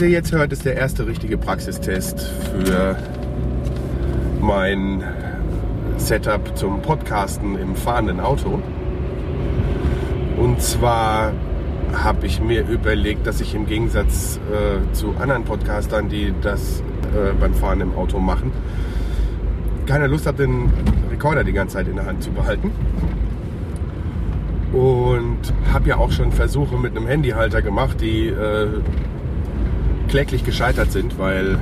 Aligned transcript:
ihr 0.00 0.08
jetzt 0.08 0.32
hört, 0.32 0.52
ist 0.52 0.64
der 0.64 0.76
erste 0.76 1.06
richtige 1.06 1.36
Praxistest 1.36 2.20
für 2.20 2.96
mein 4.40 5.04
Setup 5.98 6.56
zum 6.56 6.80
Podcasten 6.80 7.58
im 7.58 7.76
fahrenden 7.76 8.20
Auto. 8.20 8.62
Und 10.38 10.62
zwar 10.62 11.32
habe 11.92 12.26
ich 12.26 12.40
mir 12.40 12.66
überlegt, 12.66 13.26
dass 13.26 13.40
ich 13.40 13.54
im 13.54 13.66
Gegensatz 13.66 14.40
äh, 14.50 14.92
zu 14.94 15.14
anderen 15.20 15.44
Podcastern, 15.44 16.08
die 16.08 16.32
das 16.40 16.80
äh, 16.80 17.32
beim 17.38 17.54
Fahren 17.54 17.80
im 17.80 17.94
Auto 17.94 18.18
machen, 18.18 18.52
keine 19.86 20.06
Lust 20.06 20.26
habe, 20.26 20.38
den 20.46 20.70
Rekorder 21.10 21.44
die 21.44 21.52
ganze 21.52 21.74
Zeit 21.74 21.88
in 21.88 21.96
der 21.96 22.06
Hand 22.06 22.22
zu 22.22 22.30
behalten. 22.30 22.70
Und 24.72 25.40
habe 25.72 25.88
ja 25.88 25.96
auch 25.96 26.12
schon 26.12 26.32
Versuche 26.32 26.78
mit 26.78 26.96
einem 26.96 27.06
Handyhalter 27.06 27.60
gemacht, 27.60 28.00
die 28.00 28.28
äh, 28.28 28.68
kläglich 30.10 30.44
gescheitert 30.44 30.90
sind, 30.90 31.18
weil 31.18 31.58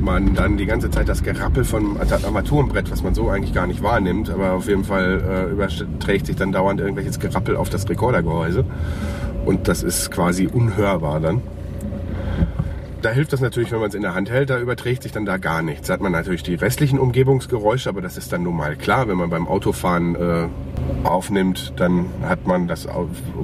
man 0.00 0.34
dann 0.34 0.56
die 0.56 0.66
ganze 0.66 0.90
Zeit 0.90 1.08
das 1.08 1.22
Gerappel 1.22 1.62
vom 1.64 1.98
Armaturenbrett, 1.98 2.90
was 2.90 3.02
man 3.02 3.14
so 3.14 3.28
eigentlich 3.28 3.52
gar 3.52 3.66
nicht 3.66 3.82
wahrnimmt, 3.82 4.30
aber 4.30 4.52
auf 4.52 4.66
jeden 4.66 4.84
Fall 4.84 5.46
äh, 5.48 5.52
überträgt 5.52 6.26
sich 6.26 6.36
dann 6.36 6.52
dauernd 6.52 6.80
irgendwelches 6.80 7.20
Gerappel 7.20 7.56
auf 7.56 7.68
das 7.68 7.88
Rekordergehäuse. 7.88 8.64
Und 9.44 9.68
das 9.68 9.82
ist 9.82 10.10
quasi 10.10 10.46
unhörbar 10.46 11.20
dann. 11.20 11.42
Da 13.02 13.10
hilft 13.10 13.32
das 13.32 13.40
natürlich, 13.40 13.72
wenn 13.72 13.80
man 13.80 13.88
es 13.88 13.94
in 13.94 14.02
der 14.02 14.14
Hand 14.14 14.30
hält, 14.30 14.48
da 14.48 14.58
überträgt 14.58 15.02
sich 15.02 15.12
dann 15.12 15.26
da 15.26 15.36
gar 15.36 15.60
nichts. 15.62 15.88
Da 15.88 15.94
hat 15.94 16.00
man 16.00 16.12
natürlich 16.12 16.42
die 16.42 16.54
restlichen 16.54 16.98
Umgebungsgeräusche, 16.98 17.88
aber 17.88 18.00
das 18.00 18.16
ist 18.16 18.32
dann 18.32 18.44
nun 18.44 18.56
mal 18.56 18.74
klar. 18.76 19.06
Wenn 19.08 19.18
man 19.18 19.28
beim 19.28 19.46
Autofahren 19.46 20.14
äh, 20.14 20.48
aufnimmt, 21.04 21.74
dann 21.76 22.06
hat 22.22 22.46
man 22.46 22.68
das 22.68 22.88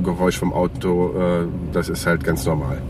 Geräusch 0.03 0.38
vom 0.38 0.53
Auto, 0.53 1.12
äh, 1.19 1.47
das 1.72 1.88
ist 1.88 2.06
halt 2.06 2.25
ganz 2.25 2.47
normal. 2.47 2.80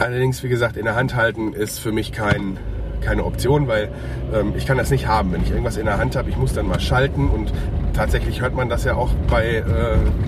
Allerdings, 0.00 0.42
wie 0.42 0.48
gesagt, 0.48 0.78
in 0.78 0.86
der 0.86 0.96
Hand 0.96 1.14
halten 1.14 1.52
ist 1.52 1.78
für 1.78 1.92
mich 1.92 2.10
kein, 2.10 2.56
keine 3.02 3.22
Option, 3.22 3.68
weil 3.68 3.90
ähm, 4.32 4.54
ich 4.56 4.64
kann 4.64 4.78
das 4.78 4.90
nicht 4.90 5.06
haben. 5.06 5.30
Wenn 5.30 5.42
ich 5.42 5.50
irgendwas 5.50 5.76
in 5.76 5.84
der 5.84 5.98
Hand 5.98 6.16
habe, 6.16 6.30
ich 6.30 6.38
muss 6.38 6.54
dann 6.54 6.66
mal 6.66 6.80
schalten 6.80 7.28
und 7.28 7.52
tatsächlich 7.92 8.40
hört 8.40 8.54
man 8.54 8.70
das 8.70 8.84
ja 8.84 8.94
auch 8.94 9.10
bei 9.28 9.56
äh, 9.56 9.62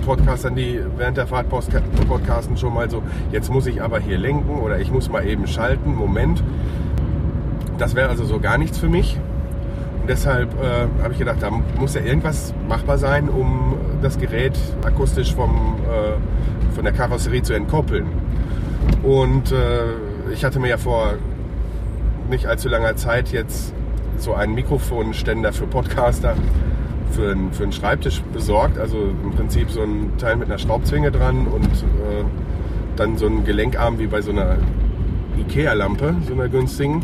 Podcastern, 0.05 0.55
die 0.55 0.79
während 0.95 1.17
der 1.17 1.25
Fahrt 1.25 1.49
podcasten 1.49 2.55
schon 2.55 2.71
mal 2.71 2.87
so, 2.87 3.01
jetzt 3.31 3.49
muss 3.49 3.65
ich 3.65 3.81
aber 3.81 3.99
hier 3.99 4.19
lenken 4.19 4.59
oder 4.59 4.79
ich 4.79 4.91
muss 4.91 5.09
mal 5.09 5.25
eben 5.27 5.47
schalten, 5.47 5.95
Moment. 5.95 6.43
Das 7.79 7.95
wäre 7.95 8.09
also 8.09 8.25
so 8.25 8.39
gar 8.39 8.59
nichts 8.59 8.77
für 8.77 8.89
mich. 8.89 9.17
Und 10.01 10.07
deshalb 10.07 10.53
äh, 10.61 11.01
habe 11.01 11.13
ich 11.13 11.19
gedacht, 11.19 11.37
da 11.41 11.49
muss 11.49 11.95
ja 11.95 12.01
irgendwas 12.01 12.53
machbar 12.69 12.99
sein, 12.99 13.27
um 13.27 13.73
das 14.03 14.19
Gerät 14.19 14.53
akustisch 14.85 15.33
vom, 15.33 15.77
äh, 15.89 16.75
von 16.75 16.83
der 16.83 16.93
Karosserie 16.93 17.41
zu 17.41 17.53
entkoppeln. 17.53 18.22
Und 19.03 19.51
äh, 19.51 20.31
ich 20.33 20.45
hatte 20.45 20.59
mir 20.59 20.69
ja 20.69 20.77
vor 20.77 21.15
nicht 22.29 22.47
allzu 22.47 22.69
langer 22.69 22.95
Zeit 22.95 23.31
jetzt 23.31 23.73
so 24.17 24.33
einen 24.33 24.55
Mikrofonständer 24.55 25.51
für 25.51 25.67
Podcaster 25.67 26.35
für, 27.11 27.31
einen, 27.31 27.51
für 27.53 27.63
einen 27.63 27.71
Schreibtisch 27.71 28.21
besorgt. 28.33 28.77
Also 28.77 28.97
im 28.97 29.31
Prinzip 29.31 29.69
so 29.69 29.81
ein 29.81 30.17
Teil 30.17 30.35
mit 30.35 30.47
einer 30.47 30.57
Schraubzwinge 30.57 31.11
dran 31.11 31.47
und 31.47 31.65
äh, 31.65 32.23
dann 32.95 33.17
so 33.17 33.27
ein 33.27 33.43
Gelenkarm 33.43 33.99
wie 33.99 34.07
bei 34.07 34.21
so 34.21 34.31
einer 34.31 34.57
Ikea-Lampe, 35.37 36.15
so 36.27 36.33
einer 36.33 36.49
günstigen. 36.49 37.01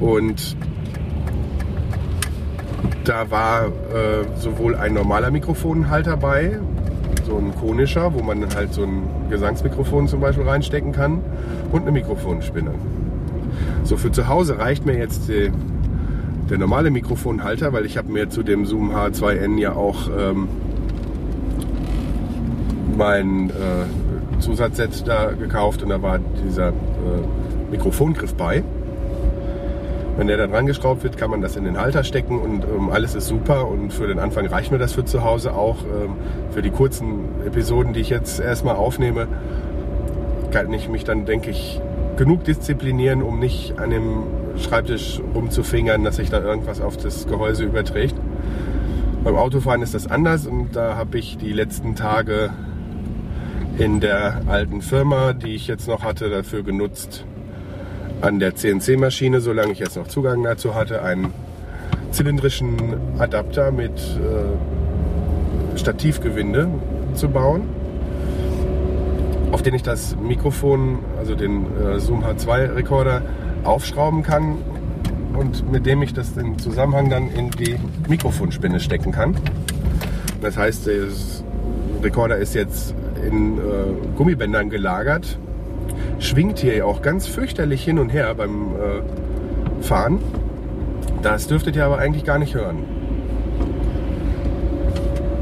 Und 0.00 0.56
da 3.04 3.30
war 3.30 3.66
äh, 3.66 3.70
sowohl 4.36 4.76
ein 4.76 4.94
normaler 4.94 5.30
Mikrofonhalter 5.30 6.16
bei, 6.16 6.60
so 7.28 7.36
ein 7.36 7.54
konischer, 7.60 8.14
wo 8.14 8.22
man 8.22 8.46
halt 8.54 8.72
so 8.72 8.82
ein 8.82 9.02
Gesangsmikrofon 9.28 10.08
zum 10.08 10.20
Beispiel 10.20 10.48
reinstecken 10.48 10.92
kann 10.92 11.20
und 11.70 11.82
eine 11.82 11.92
Mikrofonspinne. 11.92 12.70
So 13.84 13.96
für 13.96 14.10
zu 14.10 14.28
Hause 14.28 14.58
reicht 14.58 14.86
mir 14.86 14.96
jetzt 14.96 15.28
die, 15.28 15.50
der 16.48 16.58
normale 16.58 16.90
Mikrofonhalter, 16.90 17.72
weil 17.72 17.84
ich 17.84 17.98
habe 17.98 18.10
mir 18.10 18.30
zu 18.30 18.42
dem 18.42 18.64
Zoom 18.64 18.92
H2N 18.92 19.58
ja 19.58 19.74
auch 19.74 20.08
ähm, 20.18 20.48
mein 22.96 23.50
äh, 23.50 24.40
Zusatzset 24.40 25.06
da 25.06 25.32
gekauft 25.32 25.82
und 25.82 25.90
da 25.90 26.00
war 26.00 26.18
dieser 26.46 26.68
äh, 26.68 26.72
Mikrofongriff 27.70 28.34
bei. 28.34 28.64
Wenn 30.18 30.26
der 30.26 30.36
da 30.36 30.48
dran 30.48 30.66
geschraubt 30.66 31.04
wird, 31.04 31.16
kann 31.16 31.30
man 31.30 31.42
das 31.42 31.54
in 31.54 31.62
den 31.62 31.78
Halter 31.78 32.02
stecken 32.02 32.40
und 32.40 32.64
ähm, 32.64 32.90
alles 32.90 33.14
ist 33.14 33.28
super. 33.28 33.68
Und 33.68 33.92
für 33.92 34.08
den 34.08 34.18
Anfang 34.18 34.46
reicht 34.46 34.72
mir 34.72 34.78
das 34.78 34.92
für 34.92 35.04
zu 35.04 35.22
Hause 35.22 35.54
auch. 35.54 35.76
Ähm, 35.84 36.16
für 36.50 36.60
die 36.60 36.70
kurzen 36.70 37.20
Episoden, 37.46 37.92
die 37.92 38.00
ich 38.00 38.10
jetzt 38.10 38.40
erstmal 38.40 38.74
aufnehme, 38.74 39.28
kann 40.50 40.72
ich 40.72 40.88
mich 40.88 41.04
dann, 41.04 41.24
denke 41.24 41.50
ich, 41.50 41.80
genug 42.16 42.42
disziplinieren, 42.42 43.22
um 43.22 43.38
nicht 43.38 43.78
an 43.78 43.90
dem 43.90 44.24
Schreibtisch 44.56 45.20
rumzufingern, 45.36 46.02
dass 46.02 46.16
sich 46.16 46.30
da 46.30 46.40
irgendwas 46.40 46.80
auf 46.80 46.96
das 46.96 47.28
Gehäuse 47.28 47.62
überträgt. 47.62 48.16
Beim 49.22 49.36
Autofahren 49.36 49.82
ist 49.82 49.94
das 49.94 50.08
anders 50.08 50.48
und 50.48 50.74
da 50.74 50.96
habe 50.96 51.16
ich 51.16 51.38
die 51.38 51.52
letzten 51.52 51.94
Tage 51.94 52.50
in 53.78 54.00
der 54.00 54.40
alten 54.48 54.82
Firma, 54.82 55.32
die 55.32 55.54
ich 55.54 55.68
jetzt 55.68 55.86
noch 55.86 56.02
hatte, 56.02 56.28
dafür 56.28 56.64
genutzt, 56.64 57.24
an 58.20 58.38
der 58.38 58.54
CNC-Maschine, 58.54 59.40
solange 59.40 59.72
ich 59.72 59.78
jetzt 59.78 59.96
noch 59.96 60.08
Zugang 60.08 60.42
dazu 60.42 60.74
hatte, 60.74 61.02
einen 61.02 61.32
zylindrischen 62.10 62.76
Adapter 63.18 63.70
mit 63.70 63.92
äh, 63.92 65.78
Stativgewinde 65.78 66.68
zu 67.14 67.28
bauen, 67.28 67.62
auf 69.52 69.62
den 69.62 69.74
ich 69.74 69.82
das 69.82 70.16
Mikrofon, 70.16 70.98
also 71.18 71.34
den 71.34 71.66
äh, 71.80 72.00
Zoom 72.00 72.24
H2 72.24 72.74
Rekorder, 72.74 73.22
aufschrauben 73.64 74.22
kann 74.22 74.58
und 75.34 75.70
mit 75.70 75.86
dem 75.86 76.02
ich 76.02 76.14
das 76.14 76.36
im 76.36 76.58
Zusammenhang 76.58 77.10
dann 77.10 77.30
in 77.30 77.50
die 77.50 77.76
Mikrofonspinne 78.08 78.80
stecken 78.80 79.12
kann. 79.12 79.36
Das 80.40 80.56
heißt, 80.56 80.86
der 80.86 81.06
Rekorder 82.02 82.36
ist 82.36 82.54
jetzt 82.54 82.94
in 83.26 83.58
äh, 83.58 83.60
Gummibändern 84.16 84.70
gelagert 84.70 85.38
schwingt 86.18 86.58
hier 86.58 86.86
auch 86.86 87.02
ganz 87.02 87.26
fürchterlich 87.26 87.84
hin 87.84 87.98
und 87.98 88.10
her 88.10 88.34
beim 88.34 88.74
äh, 88.74 89.82
Fahren. 89.82 90.18
Das 91.22 91.46
dürftet 91.46 91.76
ihr 91.76 91.84
aber 91.84 91.98
eigentlich 91.98 92.24
gar 92.24 92.38
nicht 92.38 92.54
hören. 92.54 92.84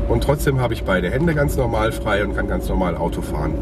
Und 0.08 0.22
trotzdem 0.22 0.60
habe 0.60 0.74
ich 0.74 0.84
beide 0.84 1.10
Hände 1.10 1.34
ganz 1.34 1.56
normal 1.56 1.92
frei 1.92 2.24
und 2.24 2.34
kann 2.34 2.48
ganz 2.48 2.68
normal 2.68 2.96
Auto 2.96 3.22
fahren. 3.22 3.54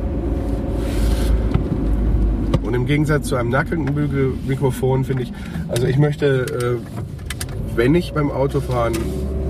Und 2.63 2.75
im 2.75 2.87
Gegensatz 2.87 3.29
zu 3.29 3.37
einem 3.37 3.51
Nackenbügelmikrofon 3.51 5.05
finde 5.05 5.25
ich, 5.25 5.33
also 5.69 5.87
ich 5.87 5.99
möchte, 5.99 6.27
äh, 6.27 7.77
wenn 7.77 7.95
ich 7.95 8.13
beim 8.13 8.31
Autofahren 8.31 8.95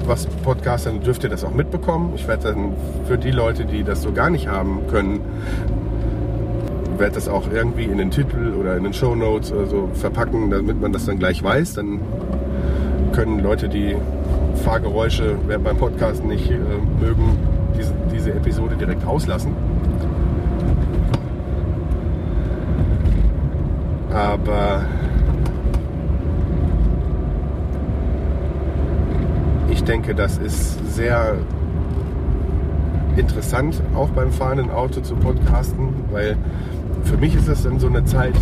was 0.07 0.27
podcastern, 0.27 1.01
dürft 1.01 1.25
ihr 1.25 1.31
das 1.31 1.45
auch 1.45 1.55
mitbekommen. 1.55 2.13
Ich 2.15 2.29
werde 2.29 2.53
dann 2.53 2.75
für 3.07 3.17
die 3.17 3.31
Leute, 3.31 3.65
die 3.65 3.83
das 3.85 4.03
so 4.03 4.13
gar 4.13 4.31
nicht 4.31 4.49
haben 4.49 4.87
können, 4.91 5.21
werde 6.99 7.15
das 7.15 7.29
auch 7.29 7.51
irgendwie 7.53 7.85
in 7.85 7.99
den 7.99 8.11
Titel 8.11 8.55
oder 8.59 8.77
in 8.77 8.85
den 8.85 8.93
Show 8.93 9.15
Notes 9.15 9.49
so 9.49 9.91
verpacken, 9.95 10.51
damit 10.51 10.81
man 10.81 10.93
das 10.93 11.07
dann 11.07 11.19
gleich 11.19 11.43
weiß. 11.43 11.75
Dann 11.75 12.01
können 13.13 13.41
Leute, 13.41 13.69
die 13.69 13.97
Fahrgeräusche 14.65 15.37
beim 15.47 15.77
Podcast 15.77 16.25
nicht 16.25 16.51
äh, 16.51 16.57
mögen, 17.01 17.39
diese, 17.77 17.93
diese 18.13 18.33
Episode 18.33 18.77
direkt 18.77 19.07
auslassen. 19.07 19.53
Aber 24.13 24.85
ich 29.71 29.83
denke, 29.83 30.15
das 30.15 30.39
ist 30.39 30.95
sehr 30.95 31.35
interessant, 33.17 33.83
auch 33.95 34.09
beim 34.11 34.31
fahrenden 34.31 34.71
Auto 34.71 35.01
zu 35.01 35.15
podcasten, 35.17 35.89
weil 36.11 36.37
für 37.05 37.17
mich 37.17 37.35
ist 37.35 37.49
das 37.49 37.63
dann 37.63 37.79
so 37.79 37.87
eine 37.87 38.05
Zeit, 38.05 38.35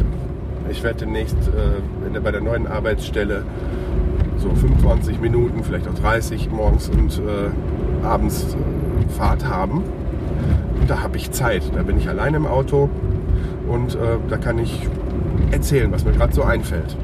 ich 0.70 0.82
werde 0.82 1.00
demnächst 1.00 1.36
äh, 1.36 2.20
bei 2.20 2.30
der 2.30 2.40
neuen 2.40 2.66
Arbeitsstelle 2.66 3.44
so 4.38 4.48
25 4.50 5.20
Minuten, 5.20 5.62
vielleicht 5.62 5.88
auch 5.88 5.94
30 5.94 6.50
morgens 6.50 6.88
und 6.88 7.18
äh, 7.18 8.04
abends 8.04 8.54
äh, 8.54 9.08
Fahrt 9.12 9.46
haben. 9.46 9.82
Und 10.80 10.90
da 10.90 11.02
habe 11.02 11.16
ich 11.16 11.30
Zeit. 11.30 11.62
Da 11.74 11.82
bin 11.82 11.98
ich 11.98 12.08
allein 12.08 12.34
im 12.34 12.46
Auto 12.46 12.88
und 13.68 13.94
äh, 13.94 13.98
da 14.28 14.36
kann 14.36 14.58
ich 14.58 14.88
erzählen, 15.50 15.92
was 15.92 16.04
mir 16.04 16.12
gerade 16.12 16.32
so 16.32 16.42
einfällt. 16.42 16.96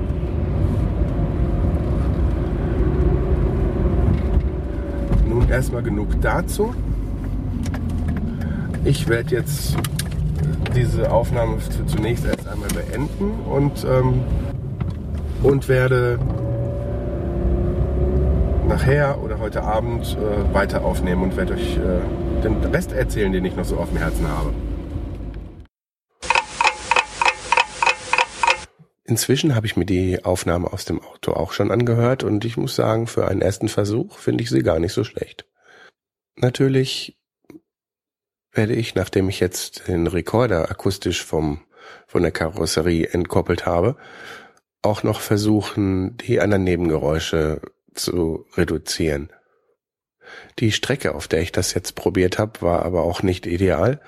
Nun 5.28 5.49
erstmal 5.49 5.82
genug 5.82 6.20
dazu. 6.20 6.75
Ich 8.84 9.08
werde 9.08 9.34
jetzt 9.34 9.76
diese 10.75 11.11
Aufnahme 11.11 11.59
zunächst 11.87 12.25
erst 12.25 12.47
einmal 12.47 12.69
beenden 12.69 13.31
und, 13.47 13.85
ähm, 13.85 14.23
und 15.43 15.69
werde 15.69 16.19
nachher 18.69 19.23
oder 19.23 19.38
heute 19.38 19.62
Abend 19.62 20.17
äh, 20.17 20.55
weiter 20.55 20.85
aufnehmen 20.85 21.23
und 21.23 21.37
werde 21.37 21.55
euch 21.55 21.76
äh, 21.76 22.43
den 22.43 22.56
Rest 22.65 22.93
erzählen, 22.93 23.32
den 23.32 23.44
ich 23.44 23.56
noch 23.56 23.65
so 23.65 23.76
auf 23.76 23.88
dem 23.88 23.99
Herzen 23.99 24.29
habe. 24.29 24.53
Inzwischen 29.05 29.55
habe 29.55 29.67
ich 29.67 29.76
mir 29.76 29.87
die 29.87 30.23
Aufnahme 30.25 30.70
aus 30.70 30.85
dem 30.85 31.00
Auto 31.00 31.32
auch 31.32 31.53
schon 31.53 31.70
angehört 31.70 32.25
und 32.25 32.44
ich 32.44 32.59
muss 32.59 32.76
sagen, 32.76 33.06
für 33.06 33.26
einen 33.26 33.41
ersten 33.41 33.69
Versuch 33.69 34.19
finde 34.19 34.44
ich 34.44 34.50
sie 34.50 34.62
gar 34.62 34.79
nicht 34.79 34.93
so 34.93 35.03
schlecht. 35.03 35.47
Natürlich 36.37 37.18
werde 38.58 38.75
ich, 38.75 38.94
nachdem 38.94 39.31
ich 39.31 39.40
jetzt 39.40 39.88
den 39.88 40.06
Rekorder 40.06 40.70
akustisch 40.70 41.25
vom, 41.25 41.62
von 42.06 42.22
der 42.22 42.32
Karosserie 42.32 43.06
entkoppelt 43.06 43.64
habe, 43.64 43.96
auch 44.82 45.02
noch 45.02 45.20
versuchen, 45.20 46.19
die 46.19 46.40
anderen 46.40 46.64
Nebengeräusche 46.64 47.62
zu 47.94 48.44
reduzieren. 48.55 49.31
Die 50.58 50.72
Strecke, 50.72 51.14
auf 51.14 51.26
der 51.26 51.40
ich 51.40 51.52
das 51.52 51.72
jetzt 51.72 51.94
probiert 51.94 52.38
habe, 52.38 52.60
war 52.60 52.84
aber 52.84 53.02
auch 53.05 53.22
nicht 53.22 53.46
ideal 53.46 54.00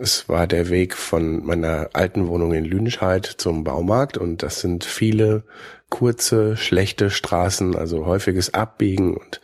es 0.00 0.28
war 0.28 0.46
der 0.46 0.70
Weg 0.70 0.94
von 0.94 1.44
meiner 1.44 1.90
alten 1.92 2.28
Wohnung 2.28 2.54
in 2.54 2.64
Lüdenscheid 2.64 3.26
zum 3.26 3.64
Baumarkt 3.64 4.16
und 4.18 4.42
das 4.42 4.60
sind 4.60 4.84
viele 4.84 5.44
kurze, 5.88 6.56
schlechte 6.56 7.10
Straßen, 7.10 7.74
also 7.76 8.06
häufiges 8.06 8.54
Abbiegen 8.54 9.16
und 9.16 9.40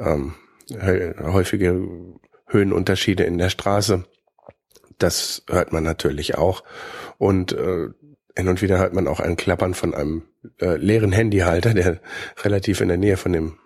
ähm, 0.00 0.34
häufige 0.72 1.86
Höhenunterschiede 2.46 3.24
in 3.24 3.38
der 3.38 3.50
Straße. 3.50 4.04
Das 4.98 5.42
hört 5.48 5.72
man 5.72 5.84
natürlich 5.84 6.36
auch. 6.36 6.62
Und 7.18 7.52
äh, 7.52 7.88
hin 8.36 8.48
und 8.48 8.62
wieder 8.62 8.78
hört 8.78 8.94
man 8.94 9.08
auch 9.08 9.20
ein 9.20 9.36
Klappern 9.36 9.74
von 9.74 9.94
einem 9.94 10.22
äh, 10.60 10.76
leeren 10.76 11.12
Handyhalter, 11.12 11.74
der 11.74 12.00
relativ 12.42 12.80
in 12.80 12.88
der 12.88 12.96
Nähe 12.96 13.16
von 13.16 13.32
dem 13.32 13.58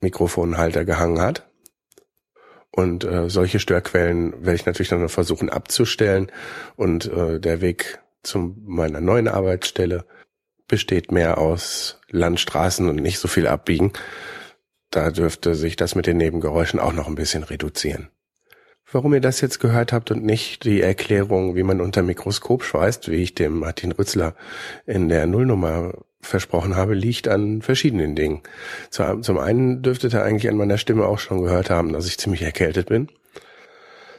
Mikrofonhalter 0.00 0.84
gehangen 0.84 1.20
hat. 1.20 1.48
Und 2.70 3.04
äh, 3.04 3.30
solche 3.30 3.60
Störquellen 3.60 4.32
werde 4.44 4.56
ich 4.56 4.66
natürlich 4.66 4.88
dann 4.88 5.08
versuchen 5.08 5.48
abzustellen. 5.48 6.32
Und 6.76 7.06
äh, 7.06 7.38
der 7.38 7.60
Weg 7.60 8.00
zu 8.22 8.56
meiner 8.64 9.00
neuen 9.00 9.28
Arbeitsstelle 9.28 10.04
besteht 10.66 11.12
mehr 11.12 11.38
aus 11.38 12.00
Landstraßen 12.10 12.88
und 12.88 12.96
nicht 12.96 13.18
so 13.18 13.28
viel 13.28 13.46
Abbiegen. 13.46 13.92
Da 14.90 15.10
dürfte 15.10 15.54
sich 15.54 15.76
das 15.76 15.94
mit 15.94 16.06
den 16.06 16.16
Nebengeräuschen 16.16 16.80
auch 16.80 16.92
noch 16.92 17.06
ein 17.06 17.14
bisschen 17.14 17.44
reduzieren. 17.44 18.08
Warum 18.92 19.14
ihr 19.14 19.20
das 19.20 19.40
jetzt 19.40 19.60
gehört 19.60 19.92
habt 19.92 20.10
und 20.10 20.24
nicht 20.24 20.64
die 20.64 20.80
Erklärung, 20.80 21.56
wie 21.56 21.62
man 21.62 21.80
unter 21.80 22.02
Mikroskop 22.02 22.62
schweißt, 22.62 23.10
wie 23.10 23.16
ich 23.16 23.34
dem 23.34 23.58
Martin 23.58 23.92
Rützler 23.92 24.34
in 24.86 25.08
der 25.08 25.26
Nullnummer 25.26 25.94
versprochen 26.20 26.76
habe, 26.76 26.94
liegt 26.94 27.28
an 27.28 27.62
verschiedenen 27.62 28.14
Dingen. 28.14 28.42
Zum 28.90 29.38
einen 29.38 29.82
dürftet 29.82 30.14
ihr 30.14 30.22
eigentlich 30.22 30.48
an 30.48 30.56
meiner 30.56 30.78
Stimme 30.78 31.06
auch 31.06 31.18
schon 31.18 31.42
gehört 31.42 31.70
haben, 31.70 31.92
dass 31.92 32.06
ich 32.06 32.18
ziemlich 32.18 32.42
erkältet 32.42 32.88
bin. 32.88 33.08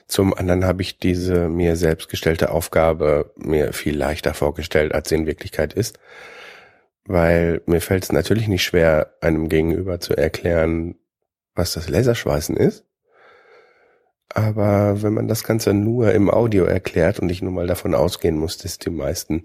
Zum 0.08 0.34
anderen 0.36 0.66
habe 0.66 0.84
ich 0.84 1.00
diese 1.00 1.50
mir 1.50 1.76
selbst 1.76 2.10
gestellte 2.10 2.52
Aufgabe 2.52 3.32
mir 3.38 3.74
viel 3.74 3.98
leichter 3.98 4.34
vorgestellt, 4.34 4.94
als 4.94 5.10
sie 5.10 5.16
in 5.16 5.26
Wirklichkeit 5.26 5.74
ist. 5.74 6.00
Weil 7.06 7.62
mir 7.66 7.82
fällt 7.82 8.04
es 8.04 8.12
natürlich 8.12 8.48
nicht 8.48 8.64
schwer, 8.64 9.16
einem 9.22 9.50
Gegenüber 9.50 10.00
zu 10.00 10.16
erklären, 10.16 10.96
was 11.56 11.74
das 11.74 11.90
Laserschweißen 11.90 12.58
ist. 12.58 12.84
Aber 14.34 15.02
wenn 15.02 15.14
man 15.14 15.28
das 15.28 15.44
Ganze 15.44 15.74
nur 15.74 16.12
im 16.14 16.30
Audio 16.30 16.66
erklärt 16.66 17.20
und 17.20 17.30
ich 17.30 17.42
nun 17.42 17.54
mal 17.54 17.68
davon 17.68 17.94
ausgehen 17.94 18.38
muss, 18.38 18.58
dass 18.58 18.78
die 18.78 18.90
meisten 18.90 19.44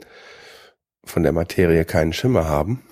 von 1.04 1.22
der 1.22 1.32
Materie 1.32 1.84
keinen 1.84 2.12
Schimmer 2.12 2.48
haben, 2.48 2.82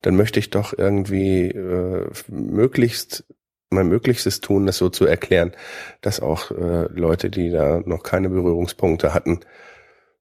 dann 0.00 0.16
möchte 0.16 0.40
ich 0.40 0.50
doch 0.50 0.76
irgendwie 0.76 1.48
äh, 1.48 2.06
möglichst 2.28 3.24
mein 3.72 3.88
Möglichstes 3.88 4.40
tun, 4.40 4.66
das 4.66 4.76
so 4.76 4.90
zu 4.90 5.06
erklären, 5.06 5.52
dass 6.02 6.20
auch 6.20 6.50
äh, 6.50 6.88
Leute, 6.92 7.30
die 7.30 7.50
da 7.50 7.80
noch 7.84 8.02
keine 8.02 8.28
Berührungspunkte 8.28 9.14
hatten, 9.14 9.40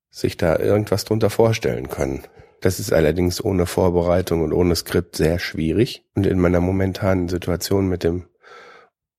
sich 0.10 0.38
da 0.38 0.58
irgendwas 0.58 1.06
drunter 1.06 1.30
vorstellen 1.30 1.90
können. 1.90 2.24
Das 2.62 2.80
ist 2.80 2.94
allerdings 2.94 3.44
ohne 3.44 3.66
Vorbereitung 3.66 4.42
und 4.42 4.54
ohne 4.54 4.76
Skript 4.76 5.16
sehr 5.16 5.40
schwierig. 5.40 6.06
Und 6.16 6.28
in 6.28 6.40
meiner 6.40 6.60
momentanen 6.60 7.28
Situation 7.28 7.88
mit 7.88 8.04
dem 8.04 8.26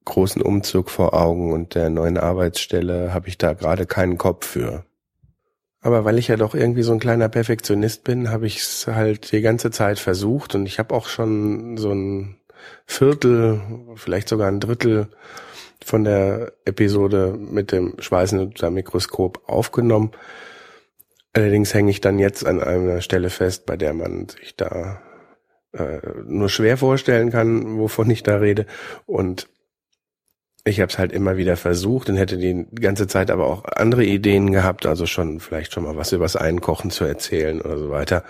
großen 0.04 0.42
Umzug 0.42 0.90
vor 0.90 1.14
Augen 1.14 1.52
und 1.52 1.74
der 1.74 1.90
neuen 1.90 2.18
Arbeitsstelle 2.18 3.14
habe 3.14 3.28
ich 3.28 3.38
da 3.38 3.52
gerade 3.52 3.86
keinen 3.86 4.18
Kopf 4.18 4.46
für. 4.46 4.84
Aber 5.80 6.04
weil 6.04 6.18
ich 6.18 6.28
ja 6.28 6.36
doch 6.36 6.54
irgendwie 6.54 6.82
so 6.82 6.92
ein 6.92 7.00
kleiner 7.00 7.28
Perfektionist 7.28 8.04
bin, 8.04 8.30
habe 8.30 8.46
ich 8.46 8.58
es 8.58 8.86
halt 8.86 9.32
die 9.32 9.40
ganze 9.40 9.70
Zeit 9.70 9.98
versucht 9.98 10.54
und 10.54 10.66
ich 10.66 10.78
habe 10.78 10.94
auch 10.94 11.06
schon 11.06 11.76
so 11.76 11.90
ein 11.90 12.36
Viertel, 12.86 13.60
vielleicht 13.96 14.28
sogar 14.28 14.48
ein 14.48 14.60
Drittel 14.60 15.08
von 15.84 16.04
der 16.04 16.52
Episode 16.64 17.36
mit 17.36 17.72
dem 17.72 17.96
schweißenden 17.98 18.72
Mikroskop 18.72 19.42
aufgenommen. 19.48 20.12
Allerdings 21.32 21.74
hänge 21.74 21.90
ich 21.90 22.00
dann 22.00 22.20
jetzt 22.20 22.46
an 22.46 22.62
einer 22.62 23.00
Stelle 23.00 23.30
fest, 23.30 23.66
bei 23.66 23.76
der 23.76 23.94
man 23.94 24.28
sich 24.28 24.54
da 24.54 25.02
äh, 25.72 26.00
nur 26.24 26.48
schwer 26.48 26.76
vorstellen 26.76 27.30
kann, 27.30 27.78
wovon 27.78 28.10
ich 28.10 28.22
da 28.22 28.36
rede. 28.36 28.66
Und 29.06 29.48
ich 30.64 30.80
habe 30.80 30.90
es 30.90 30.98
halt 30.98 31.12
immer 31.12 31.36
wieder 31.36 31.56
versucht 31.56 32.08
und 32.08 32.16
hätte 32.16 32.36
die 32.38 32.66
ganze 32.80 33.08
Zeit 33.08 33.30
aber 33.30 33.46
auch 33.46 33.64
andere 33.64 34.04
Ideen 34.04 34.52
gehabt, 34.52 34.86
also 34.86 35.06
schon 35.06 35.40
vielleicht 35.40 35.72
schon 35.72 35.82
mal 35.82 35.96
was 35.96 36.12
übers 36.12 36.36
Einkochen 36.36 36.90
zu 36.90 37.04
erzählen 37.04 37.60
oder 37.60 37.78
so 37.78 37.90
weiter. 37.90 38.22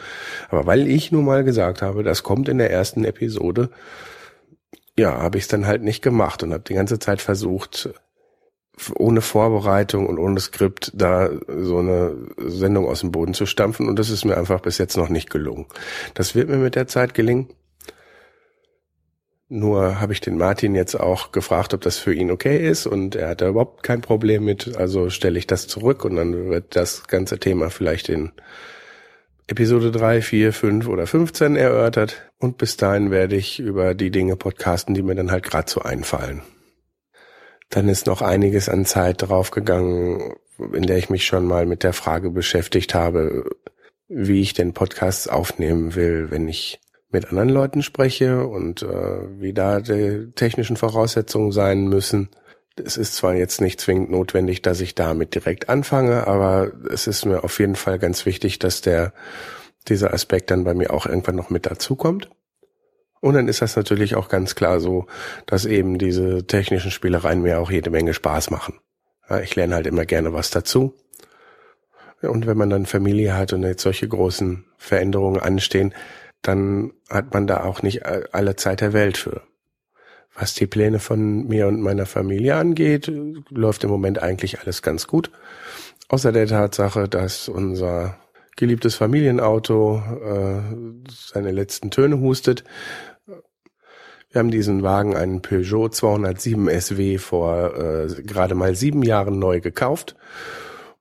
Aber 0.48 0.64
weil 0.64 0.88
ich 0.88 1.12
nun 1.12 1.26
mal 1.26 1.44
gesagt 1.44 1.82
habe, 1.82 2.02
das 2.02 2.22
kommt 2.22 2.48
in 2.48 2.58
der 2.58 2.70
ersten 2.70 3.04
Episode, 3.04 3.68
ja, 4.98 5.20
habe 5.20 5.36
ich 5.38 5.44
es 5.44 5.48
dann 5.48 5.66
halt 5.66 5.82
nicht 5.82 6.02
gemacht 6.02 6.42
und 6.42 6.52
habe 6.52 6.64
die 6.66 6.74
ganze 6.74 6.98
Zeit 6.98 7.20
versucht, 7.20 7.90
ohne 8.96 9.20
Vorbereitung 9.20 10.06
und 10.06 10.18
ohne 10.18 10.40
Skript 10.40 10.92
da 10.94 11.30
so 11.46 11.78
eine 11.78 12.16
Sendung 12.38 12.86
aus 12.88 13.00
dem 13.00 13.12
Boden 13.12 13.34
zu 13.34 13.44
stampfen 13.44 13.88
und 13.88 13.98
das 13.98 14.08
ist 14.08 14.24
mir 14.24 14.38
einfach 14.38 14.60
bis 14.60 14.78
jetzt 14.78 14.96
noch 14.96 15.10
nicht 15.10 15.28
gelungen. 15.28 15.66
Das 16.14 16.34
wird 16.34 16.48
mir 16.48 16.56
mit 16.56 16.76
der 16.76 16.86
Zeit 16.86 17.12
gelingen. 17.12 17.50
Nur 19.54 20.00
habe 20.00 20.14
ich 20.14 20.22
den 20.22 20.38
Martin 20.38 20.74
jetzt 20.74 20.94
auch 20.94 21.30
gefragt, 21.30 21.74
ob 21.74 21.82
das 21.82 21.98
für 21.98 22.14
ihn 22.14 22.30
okay 22.30 22.66
ist 22.66 22.86
und 22.86 23.16
er 23.16 23.28
hat 23.28 23.42
da 23.42 23.48
überhaupt 23.48 23.82
kein 23.82 24.00
Problem 24.00 24.46
mit. 24.46 24.78
Also 24.78 25.10
stelle 25.10 25.38
ich 25.38 25.46
das 25.46 25.68
zurück 25.68 26.06
und 26.06 26.16
dann 26.16 26.48
wird 26.48 26.74
das 26.74 27.06
ganze 27.06 27.38
Thema 27.38 27.68
vielleicht 27.68 28.08
in 28.08 28.32
Episode 29.48 29.90
3, 29.90 30.22
4, 30.22 30.54
5 30.54 30.88
oder 30.88 31.06
15 31.06 31.56
erörtert. 31.56 32.30
Und 32.38 32.56
bis 32.56 32.78
dahin 32.78 33.10
werde 33.10 33.36
ich 33.36 33.58
über 33.58 33.92
die 33.92 34.10
Dinge 34.10 34.36
podcasten, 34.36 34.94
die 34.94 35.02
mir 35.02 35.16
dann 35.16 35.30
halt 35.30 35.44
gerade 35.44 35.70
so 35.70 35.82
einfallen. 35.82 36.40
Dann 37.68 37.90
ist 37.90 38.06
noch 38.06 38.22
einiges 38.22 38.70
an 38.70 38.86
Zeit 38.86 39.20
draufgegangen, 39.20 40.32
in 40.72 40.84
der 40.84 40.96
ich 40.96 41.10
mich 41.10 41.26
schon 41.26 41.44
mal 41.44 41.66
mit 41.66 41.82
der 41.82 41.92
Frage 41.92 42.30
beschäftigt 42.30 42.94
habe, 42.94 43.44
wie 44.08 44.40
ich 44.40 44.54
den 44.54 44.72
Podcast 44.72 45.30
aufnehmen 45.30 45.94
will, 45.94 46.30
wenn 46.30 46.48
ich 46.48 46.80
mit 47.12 47.28
anderen 47.28 47.48
Leuten 47.48 47.82
spreche 47.82 48.46
und 48.46 48.82
äh, 48.82 49.40
wie 49.40 49.52
da 49.52 49.80
die 49.80 50.32
technischen 50.34 50.76
Voraussetzungen 50.76 51.52
sein 51.52 51.88
müssen. 51.88 52.30
Es 52.76 52.96
ist 52.96 53.16
zwar 53.16 53.34
jetzt 53.34 53.60
nicht 53.60 53.80
zwingend 53.80 54.10
notwendig, 54.10 54.62
dass 54.62 54.80
ich 54.80 54.94
damit 54.94 55.34
direkt 55.34 55.68
anfange, 55.68 56.26
aber 56.26 56.72
es 56.90 57.06
ist 57.06 57.26
mir 57.26 57.44
auf 57.44 57.58
jeden 57.58 57.76
Fall 57.76 57.98
ganz 57.98 58.24
wichtig, 58.24 58.58
dass 58.58 58.80
der 58.80 59.12
dieser 59.88 60.14
Aspekt 60.14 60.50
dann 60.50 60.64
bei 60.64 60.74
mir 60.74 60.92
auch 60.92 61.06
irgendwann 61.06 61.36
noch 61.36 61.50
mit 61.50 61.66
dazukommt. 61.66 62.30
Und 63.20 63.34
dann 63.34 63.46
ist 63.46 63.62
das 63.62 63.76
natürlich 63.76 64.16
auch 64.16 64.28
ganz 64.28 64.54
klar 64.54 64.80
so, 64.80 65.06
dass 65.46 65.64
eben 65.64 65.98
diese 65.98 66.46
technischen 66.46 66.90
Spielereien 66.90 67.42
mir 67.42 67.60
auch 67.60 67.70
jede 67.70 67.90
Menge 67.90 68.14
Spaß 68.14 68.50
machen. 68.50 68.80
Ja, 69.28 69.40
ich 69.40 69.54
lerne 69.54 69.76
halt 69.76 69.86
immer 69.86 70.06
gerne 70.06 70.32
was 70.32 70.50
dazu. 70.50 70.94
Und 72.20 72.46
wenn 72.46 72.56
man 72.56 72.70
dann 72.70 72.86
Familie 72.86 73.36
hat 73.36 73.52
und 73.52 73.62
jetzt 73.62 73.82
solche 73.82 74.08
großen 74.08 74.64
Veränderungen 74.76 75.40
anstehen, 75.40 75.94
dann 76.42 76.92
hat 77.08 77.32
man 77.32 77.46
da 77.46 77.64
auch 77.64 77.82
nicht 77.82 78.04
alle 78.04 78.56
Zeit 78.56 78.80
der 78.80 78.92
Welt 78.92 79.16
für. 79.16 79.42
Was 80.34 80.54
die 80.54 80.66
Pläne 80.66 80.98
von 80.98 81.46
mir 81.46 81.68
und 81.68 81.80
meiner 81.80 82.06
Familie 82.06 82.56
angeht, 82.56 83.10
läuft 83.50 83.84
im 83.84 83.90
Moment 83.90 84.22
eigentlich 84.22 84.60
alles 84.60 84.82
ganz 84.82 85.06
gut. 85.06 85.30
Außer 86.08 86.32
der 86.32 86.46
Tatsache, 86.46 87.08
dass 87.08 87.48
unser 87.48 88.18
geliebtes 88.56 88.96
Familienauto 88.96 90.02
äh, 90.24 90.60
seine 91.10 91.52
letzten 91.52 91.90
Töne 91.90 92.20
hustet. 92.20 92.64
Wir 94.30 94.38
haben 94.38 94.50
diesen 94.50 94.82
Wagen, 94.82 95.14
einen 95.14 95.42
Peugeot 95.42 95.90
207 95.90 96.68
SW, 96.80 97.18
vor 97.18 97.76
äh, 97.76 98.22
gerade 98.22 98.54
mal 98.54 98.74
sieben 98.74 99.02
Jahren 99.02 99.38
neu 99.38 99.60
gekauft. 99.60 100.16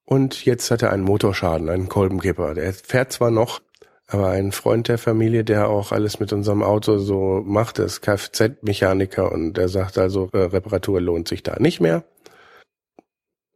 Und 0.04 0.44
jetzt 0.44 0.70
hat 0.72 0.82
er 0.82 0.92
einen 0.92 1.04
Motorschaden, 1.04 1.70
einen 1.70 1.88
Kolbenkipper. 1.88 2.54
Der 2.54 2.74
fährt 2.74 3.14
zwar 3.14 3.32
noch, 3.32 3.62
aber 4.12 4.30
ein 4.30 4.52
Freund 4.52 4.90
der 4.90 4.98
Familie, 4.98 5.46
der 5.46 5.70
auch 5.70 5.94
alles 5.94 6.20
mit 6.20 6.34
unserem 6.34 6.64
Auto 6.64 6.98
so 6.98 7.42
macht, 7.46 7.80
ist 7.80 8.02
Kfz-Mechaniker 8.02 9.32
und 9.32 9.54
der 9.54 9.70
sagt 9.70 9.98
also, 9.98 10.30
äh, 10.34 10.38
Reparatur 10.38 11.00
lohnt 11.00 11.30
sich 11.30 11.44
da 11.44 11.56
nicht 11.60 11.80
mehr. 11.80 12.04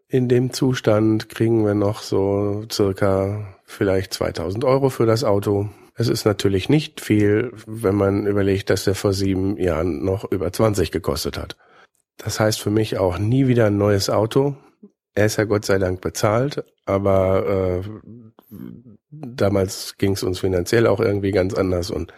In 0.07 0.29
dem 0.29 0.53
Zustand 0.53 1.27
kriegen 1.27 1.65
wir 1.65 1.73
noch 1.73 2.01
so 2.01 2.63
circa 2.71 3.57
vielleicht 3.65 4.13
2000 4.13 4.63
Euro 4.63 4.89
für 4.89 5.05
das 5.05 5.25
Auto. 5.25 5.69
Es 5.93 6.07
ist 6.07 6.23
natürlich 6.23 6.69
nicht 6.69 7.01
viel, 7.01 7.51
wenn 7.67 7.95
man 7.95 8.25
überlegt, 8.25 8.69
dass 8.69 8.85
der 8.85 8.95
vor 8.95 9.11
sieben 9.11 9.57
Jahren 9.57 10.05
noch 10.05 10.31
über 10.31 10.53
20 10.53 10.91
gekostet 10.91 11.37
hat. 11.37 11.57
Das 12.17 12.39
heißt 12.39 12.61
für 12.61 12.69
mich 12.69 12.97
auch 12.97 13.17
nie 13.17 13.47
wieder 13.47 13.65
ein 13.65 13.77
neues 13.77 14.09
Auto. 14.09 14.55
Er 15.15 15.25
ist 15.25 15.37
ja 15.37 15.45
Gott 15.45 15.65
sei 15.65 15.77
Dank 15.77 16.01
bezahlt, 16.01 16.63
aber 16.85 17.81
äh, 17.81 17.89
damals 19.09 19.97
ging 19.97 20.11
es 20.11 20.23
uns 20.23 20.39
finanziell 20.39 20.87
auch 20.87 20.99
irgendwie 20.99 21.31
ganz 21.31 21.53
anders 21.53 21.89
und 21.89 22.13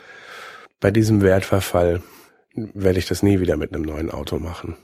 bei 0.80 0.92
diesem 0.92 1.22
Wertverfall 1.22 2.01
werde 2.56 3.00
ich 3.00 3.08
das 3.08 3.24
nie 3.24 3.39
wieder 3.39 3.56
mit 3.56 3.74
einem 3.74 3.84
neuen 3.84 4.12
Auto 4.12 4.39
machen. 4.39 4.75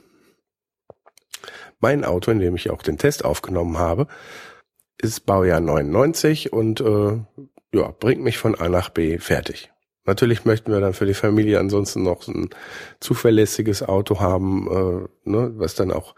Mein 1.80 2.04
Auto, 2.04 2.30
in 2.30 2.38
dem 2.38 2.54
ich 2.54 2.70
auch 2.70 2.82
den 2.82 2.98
Test 2.98 3.24
aufgenommen 3.24 3.78
habe, 3.78 4.06
ist 4.98 5.26
Baujahr 5.26 5.60
99 5.60 6.52
und 6.52 6.80
äh, 6.80 7.18
ja, 7.74 7.94
bringt 7.98 8.22
mich 8.22 8.38
von 8.38 8.54
A 8.54 8.68
nach 8.68 8.90
B 8.90 9.18
fertig. 9.18 9.72
Natürlich 10.06 10.44
möchten 10.44 10.72
wir 10.72 10.80
dann 10.80 10.94
für 10.94 11.06
die 11.06 11.14
Familie 11.14 11.58
ansonsten 11.58 12.02
noch 12.02 12.28
ein 12.28 12.50
zuverlässiges 13.00 13.82
Auto 13.82 14.20
haben, 14.20 15.08
äh, 15.24 15.30
ne, 15.30 15.52
was 15.56 15.74
dann 15.74 15.90
auch 15.90 16.14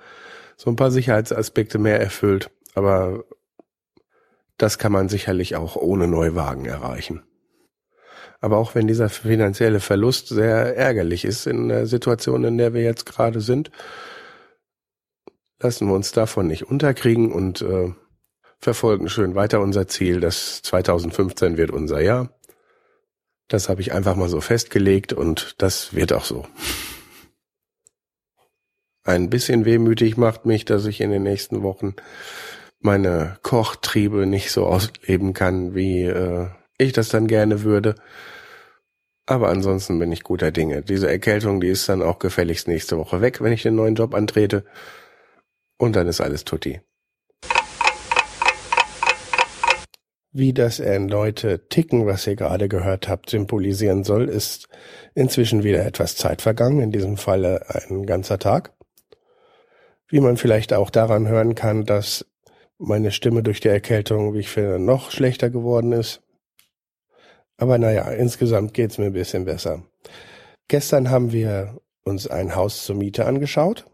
so 0.56 0.70
ein 0.70 0.76
paar 0.76 0.90
Sicherheitsaspekte 0.90 1.78
mehr 1.78 2.00
erfüllt. 2.00 2.50
Aber 2.74 3.24
das 4.58 4.78
kann 4.78 4.92
man 4.92 5.08
sicherlich 5.08 5.56
auch 5.56 5.76
ohne 5.76 6.08
Neuwagen 6.08 6.64
erreichen. 6.64 7.22
Aber 8.40 8.58
auch 8.58 8.74
wenn 8.74 8.86
dieser 8.86 9.08
finanzielle 9.08 9.80
Verlust 9.80 10.28
sehr 10.28 10.76
ärgerlich 10.76 11.24
ist 11.24 11.46
in 11.46 11.68
der 11.68 11.86
Situation, 11.86 12.44
in 12.44 12.58
der 12.58 12.74
wir 12.74 12.82
jetzt 12.82 13.06
gerade 13.06 13.40
sind, 13.40 13.70
lassen 15.60 15.88
wir 15.88 15.94
uns 15.94 16.12
davon 16.12 16.46
nicht 16.46 16.64
unterkriegen 16.64 17.32
und 17.32 17.62
äh, 17.62 17.92
verfolgen 18.58 19.08
schön 19.08 19.34
weiter 19.34 19.60
unser 19.60 19.88
Ziel. 19.88 20.20
Das 20.20 20.62
2015 20.62 21.56
wird 21.56 21.70
unser 21.70 22.00
Jahr. 22.00 22.30
Das 23.48 23.68
habe 23.68 23.80
ich 23.80 23.92
einfach 23.92 24.16
mal 24.16 24.28
so 24.28 24.40
festgelegt 24.40 25.12
und 25.12 25.54
das 25.58 25.94
wird 25.94 26.12
auch 26.12 26.24
so. 26.24 26.46
Ein 29.06 29.30
bisschen 29.30 29.64
wehmütig 29.64 30.16
macht 30.16 30.46
mich, 30.46 30.64
dass 30.64 30.84
ich 30.84 31.00
in 31.00 31.12
den 31.12 31.22
nächsten 31.22 31.62
Wochen 31.62 31.94
meine 32.80 33.38
Kochtriebe 33.44 34.26
nicht 34.26 34.50
so 34.50 34.66
ausleben 34.66 35.32
kann, 35.32 35.76
wie 35.76 36.02
äh, 36.02 36.48
ich 36.76 36.92
das 36.92 37.10
dann 37.10 37.28
gerne 37.28 37.62
würde. 37.62 37.94
Aber 39.24 39.48
ansonsten 39.48 40.00
bin 40.00 40.10
ich 40.10 40.24
guter 40.24 40.50
Dinge. 40.50 40.82
Diese 40.82 41.08
Erkältung, 41.08 41.60
die 41.60 41.68
ist 41.68 41.88
dann 41.88 42.02
auch 42.02 42.18
gefälligst 42.18 42.66
nächste 42.66 42.98
Woche 42.98 43.20
weg, 43.20 43.40
wenn 43.40 43.52
ich 43.52 43.62
den 43.62 43.76
neuen 43.76 43.94
Job 43.94 44.12
antrete. 44.12 44.64
Und 45.78 45.94
dann 45.94 46.08
ist 46.08 46.20
alles 46.20 46.44
tutti. 46.44 46.80
Wie 50.32 50.52
das 50.52 50.80
erneute 50.80 51.68
Ticken, 51.68 52.06
was 52.06 52.26
ihr 52.26 52.34
gerade 52.34 52.68
gehört 52.68 53.08
habt, 53.08 53.30
symbolisieren 53.30 54.02
soll, 54.02 54.28
ist 54.28 54.68
inzwischen 55.14 55.62
wieder 55.62 55.86
etwas 55.86 56.16
Zeit 56.16 56.42
vergangen, 56.42 56.80
in 56.80 56.90
diesem 56.90 57.16
Falle 57.16 57.64
ein 57.68 58.04
ganzer 58.04 58.40
Tag. 58.40 58.75
Wie 60.08 60.20
man 60.20 60.36
vielleicht 60.36 60.72
auch 60.72 60.90
daran 60.90 61.28
hören 61.28 61.54
kann, 61.54 61.84
dass 61.84 62.26
meine 62.78 63.10
Stimme 63.10 63.42
durch 63.42 63.60
die 63.60 63.68
Erkältung, 63.68 64.34
wie 64.34 64.40
ich 64.40 64.48
finde, 64.48 64.78
noch 64.78 65.10
schlechter 65.10 65.50
geworden 65.50 65.92
ist. 65.92 66.22
Aber 67.56 67.78
naja, 67.78 68.10
insgesamt 68.10 68.74
geht's 68.74 68.98
mir 68.98 69.06
ein 69.06 69.12
bisschen 69.12 69.44
besser. 69.44 69.82
Gestern 70.68 71.10
haben 71.10 71.32
wir 71.32 71.80
uns 72.04 72.26
ein 72.26 72.54
Haus 72.54 72.84
zur 72.84 72.96
Miete 72.96 73.24
angeschaut. 73.24 73.86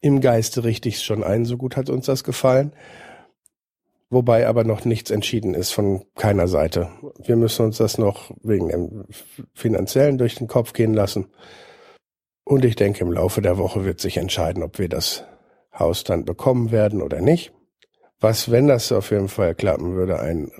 Im 0.00 0.20
Geiste 0.20 0.64
richtig 0.64 1.02
schon 1.02 1.24
ein, 1.24 1.44
so 1.44 1.56
gut 1.56 1.76
hat 1.76 1.90
uns 1.90 2.06
das 2.06 2.24
gefallen 2.24 2.72
wobei 4.10 4.46
aber 4.46 4.64
noch 4.64 4.84
nichts 4.84 5.10
entschieden 5.10 5.54
ist 5.54 5.70
von 5.70 6.04
keiner 6.16 6.48
Seite. 6.48 6.90
Wir 7.24 7.36
müssen 7.36 7.66
uns 7.66 7.78
das 7.78 7.96
noch 7.96 8.32
wegen 8.42 8.68
dem 8.68 9.04
finanziellen 9.54 10.18
durch 10.18 10.34
den 10.34 10.48
Kopf 10.48 10.72
gehen 10.72 10.92
lassen. 10.92 11.26
Und 12.50 12.64
ich 12.64 12.74
denke, 12.74 13.04
im 13.04 13.12
Laufe 13.12 13.42
der 13.42 13.58
Woche 13.58 13.84
wird 13.84 14.00
sich 14.00 14.16
entscheiden, 14.16 14.64
ob 14.64 14.80
wir 14.80 14.88
das 14.88 15.24
Haus 15.72 16.02
dann 16.02 16.24
bekommen 16.24 16.72
werden 16.72 17.00
oder 17.00 17.20
nicht. 17.20 17.52
Was, 18.18 18.50
wenn 18.50 18.66
das 18.66 18.90
auf 18.90 19.12
jeden 19.12 19.28
Fall 19.28 19.54
klappen 19.54 19.94
würde, 19.94 20.18
ein 20.18 20.50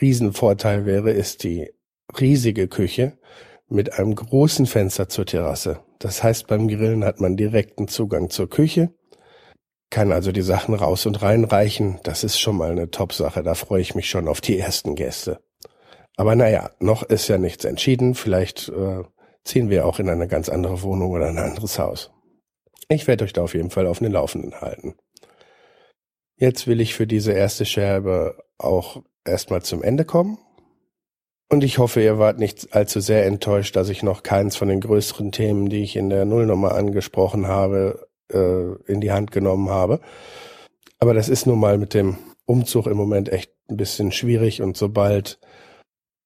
Riesenvorteil 0.00 0.86
wäre, 0.86 1.10
ist 1.10 1.42
die 1.42 1.68
riesige 2.20 2.68
Küche 2.68 3.18
mit 3.68 3.98
einem 3.98 4.14
großen 4.14 4.66
Fenster 4.66 5.08
zur 5.08 5.26
Terrasse. 5.26 5.80
Das 5.98 6.22
heißt, 6.22 6.46
beim 6.46 6.68
Grillen 6.68 7.04
hat 7.04 7.20
man 7.20 7.36
direkten 7.36 7.88
Zugang 7.88 8.30
zur 8.30 8.48
Küche 8.48 8.94
kann 9.90 10.12
also 10.12 10.30
die 10.30 10.42
Sachen 10.42 10.74
raus 10.76 11.04
und 11.06 11.20
reinreichen. 11.20 11.98
Das 12.04 12.22
ist 12.22 12.38
schon 12.38 12.56
mal 12.56 12.70
eine 12.70 12.92
Top-Sache. 12.92 13.42
Da 13.42 13.56
freue 13.56 13.82
ich 13.82 13.96
mich 13.96 14.08
schon 14.08 14.28
auf 14.28 14.40
die 14.40 14.56
ersten 14.56 14.94
Gäste. 14.94 15.40
Aber 16.16 16.36
naja, 16.36 16.70
noch 16.78 17.02
ist 17.02 17.26
ja 17.26 17.38
nichts 17.38 17.64
entschieden. 17.64 18.14
Vielleicht 18.14 18.68
äh, 18.68 19.02
ziehen 19.44 19.70
wir 19.70 19.86
auch 19.86 19.98
in 19.98 20.08
eine 20.08 20.28
ganz 20.28 20.48
andere 20.48 20.82
Wohnung 20.82 21.10
oder 21.10 21.26
ein 21.26 21.38
anderes 21.38 21.78
Haus. 21.78 22.10
Ich 22.88 23.06
werde 23.06 23.24
euch 23.24 23.32
da 23.32 23.42
auf 23.42 23.54
jeden 23.54 23.70
Fall 23.70 23.86
auf 23.86 24.00
den 24.00 24.12
Laufenden 24.12 24.60
halten. 24.60 24.94
Jetzt 26.36 26.66
will 26.66 26.80
ich 26.80 26.94
für 26.94 27.06
diese 27.06 27.32
erste 27.32 27.64
Scherbe 27.64 28.42
auch 28.58 29.02
erstmal 29.24 29.62
zum 29.62 29.82
Ende 29.82 30.04
kommen. 30.04 30.38
Und 31.48 31.64
ich 31.64 31.78
hoffe, 31.78 32.00
ihr 32.00 32.18
wart 32.18 32.38
nicht 32.38 32.74
allzu 32.74 33.00
sehr 33.00 33.26
enttäuscht, 33.26 33.74
dass 33.76 33.88
ich 33.88 34.02
noch 34.02 34.22
keins 34.22 34.56
von 34.56 34.68
den 34.68 34.80
größeren 34.80 35.32
Themen, 35.32 35.68
die 35.68 35.82
ich 35.82 35.96
in 35.96 36.08
der 36.08 36.24
Nullnummer 36.24 36.72
angesprochen 36.72 37.48
habe, 37.48 38.08
äh, 38.32 38.74
in 38.86 39.00
die 39.00 39.12
Hand 39.12 39.32
genommen 39.32 39.68
habe. 39.68 40.00
Aber 40.98 41.12
das 41.12 41.28
ist 41.28 41.46
nun 41.46 41.58
mal 41.58 41.76
mit 41.76 41.92
dem 41.92 42.18
Umzug 42.46 42.86
im 42.86 42.96
Moment 42.96 43.30
echt 43.30 43.52
ein 43.68 43.76
bisschen 43.76 44.12
schwierig 44.12 44.62
und 44.62 44.76
sobald 44.76 45.38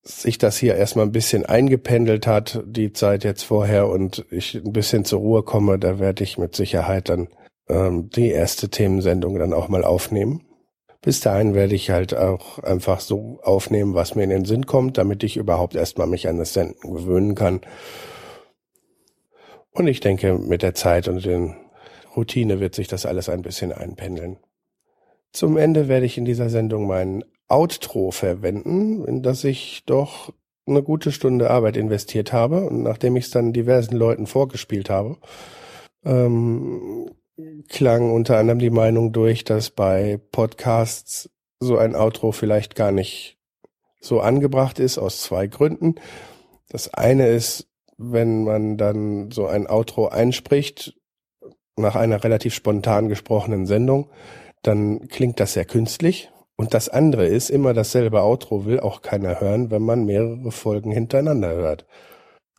sich 0.05 0.37
das 0.39 0.59
hier 0.59 0.77
erstmal 0.77 1.07
ein 1.07 1.13
bisschen 1.13 1.47
eingependelt 1.47 2.27
hat, 2.27 2.63
die 2.67 2.93
Zeit 2.93 3.25
jetzt 3.25 3.43
vorher 3.43 3.89
und 3.89 4.27
ich 4.31 4.55
ein 4.55 4.73
bisschen 4.73 5.05
zur 5.05 5.21
Ruhe 5.21 5.43
komme, 5.43 5.79
da 5.79 5.99
werde 5.99 6.23
ich 6.23 6.37
mit 6.37 6.55
Sicherheit 6.55 7.09
dann 7.09 7.29
ähm, 7.69 8.11
die 8.11 8.29
erste 8.29 8.69
Themensendung 8.69 9.39
dann 9.39 9.55
auch 9.55 9.69
mal 9.69 9.83
aufnehmen. 9.83 10.43
Bis 11.01 11.21
dahin 11.21 11.55
werde 11.55 11.75
ich 11.75 11.91
halt 11.91 12.15
auch 12.15 12.59
einfach 12.59 13.01
so 13.01 13.41
aufnehmen, 13.43 13.95
was 13.95 14.15
mir 14.15 14.25
in 14.25 14.31
den 14.31 14.45
Sinn 14.45 14.67
kommt, 14.67 14.99
damit 14.99 15.23
ich 15.23 15.37
überhaupt 15.37 15.75
erstmal 15.75 16.07
mich 16.07 16.29
an 16.29 16.39
das 16.39 16.53
Senden 16.53 16.95
gewöhnen 16.95 17.35
kann. 17.35 17.61
Und 19.71 19.87
ich 19.87 20.01
denke, 20.01 20.39
mit 20.39 20.63
der 20.63 20.75
Zeit 20.75 21.09
und 21.09 21.25
den 21.25 21.57
Routine 22.17 22.61
wird 22.61 22.75
sich 22.75 22.89
das 22.89 23.07
alles 23.07 23.29
ein 23.29 23.43
bisschen 23.43 23.73
einpendeln. 23.73 24.39
Zum 25.33 25.57
Ende 25.57 25.89
werde 25.89 26.07
ich 26.07 26.17
in 26.17 26.25
dieser 26.25 26.49
Sendung 26.49 26.87
mein 26.87 27.25
Outro 27.49 28.11
verwenden, 28.11 29.05
in 29.05 29.23
das 29.23 29.45
ich 29.45 29.85
doch 29.87 30.33
eine 30.67 30.83
gute 30.83 31.13
Stunde 31.13 31.51
Arbeit 31.51 31.77
investiert 31.77 32.33
habe 32.33 32.65
und 32.65 32.83
nachdem 32.83 33.17
ich 33.17 33.27
es 33.27 33.31
dann 33.31 33.53
diversen 33.53 33.97
Leuten 33.97 34.27
vorgespielt 34.27 34.89
habe, 34.89 35.19
ähm, 36.05 37.11
klang 37.69 38.13
unter 38.13 38.39
anderem 38.39 38.59
die 38.59 38.71
Meinung 38.71 39.13
durch, 39.13 39.45
dass 39.45 39.71
bei 39.71 40.21
Podcasts 40.33 41.31
so 41.61 41.77
ein 41.77 41.95
Outro 41.95 42.33
vielleicht 42.33 42.75
gar 42.77 42.93
nicht 42.93 43.39
so 44.01 44.21
angebracht 44.21 44.79
ist, 44.79 44.99
aus 44.99 45.23
zwei 45.23 45.47
Gründen. 45.47 45.97
Das 46.69 46.93
eine 46.93 47.29
ist, 47.29 47.69
wenn 47.97 48.45
man 48.45 48.77
dann 48.77 49.31
so 49.31 49.47
ein 49.47 49.67
Outro 49.69 50.09
einspricht, 50.09 50.95
nach 51.77 51.97
einer 51.97 52.23
relativ 52.23 52.55
spontan 52.55 53.09
gesprochenen 53.09 53.67
Sendung, 53.67 54.11
dann 54.63 55.09
klingt 55.09 55.41
das 55.41 55.55
sehr 55.55 55.65
künstlich. 55.65 56.31
Und 56.57 56.75
das 56.75 56.89
andere 56.89 57.27
ist, 57.27 57.51
immer 57.51 57.75
dasselbe 57.75 58.23
Outro 58.23 58.65
will 58.65 58.81
auch 58.81 59.03
keiner 59.03 59.41
hören, 59.41 59.71
wenn 59.71 59.83
man 59.83 60.05
mehrere 60.05 60.53
Folgen 60.53 60.93
hintereinander 60.93 61.53
hört. 61.55 61.87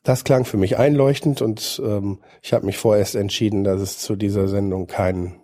Das 0.04 0.24
klang 0.24 0.46
für 0.46 0.58
mich 0.58 0.78
einleuchtend 0.78 1.42
und 1.42 1.82
ähm, 1.84 2.20
ich 2.44 2.54
habe 2.54 2.66
mich 2.66 2.78
vorerst 2.78 3.16
entschieden, 3.16 3.64
dass 3.64 3.82
es 3.82 3.98
zu 3.98 4.16
dieser 4.16 4.48
Sendung 4.48 4.86
kein 4.86 5.40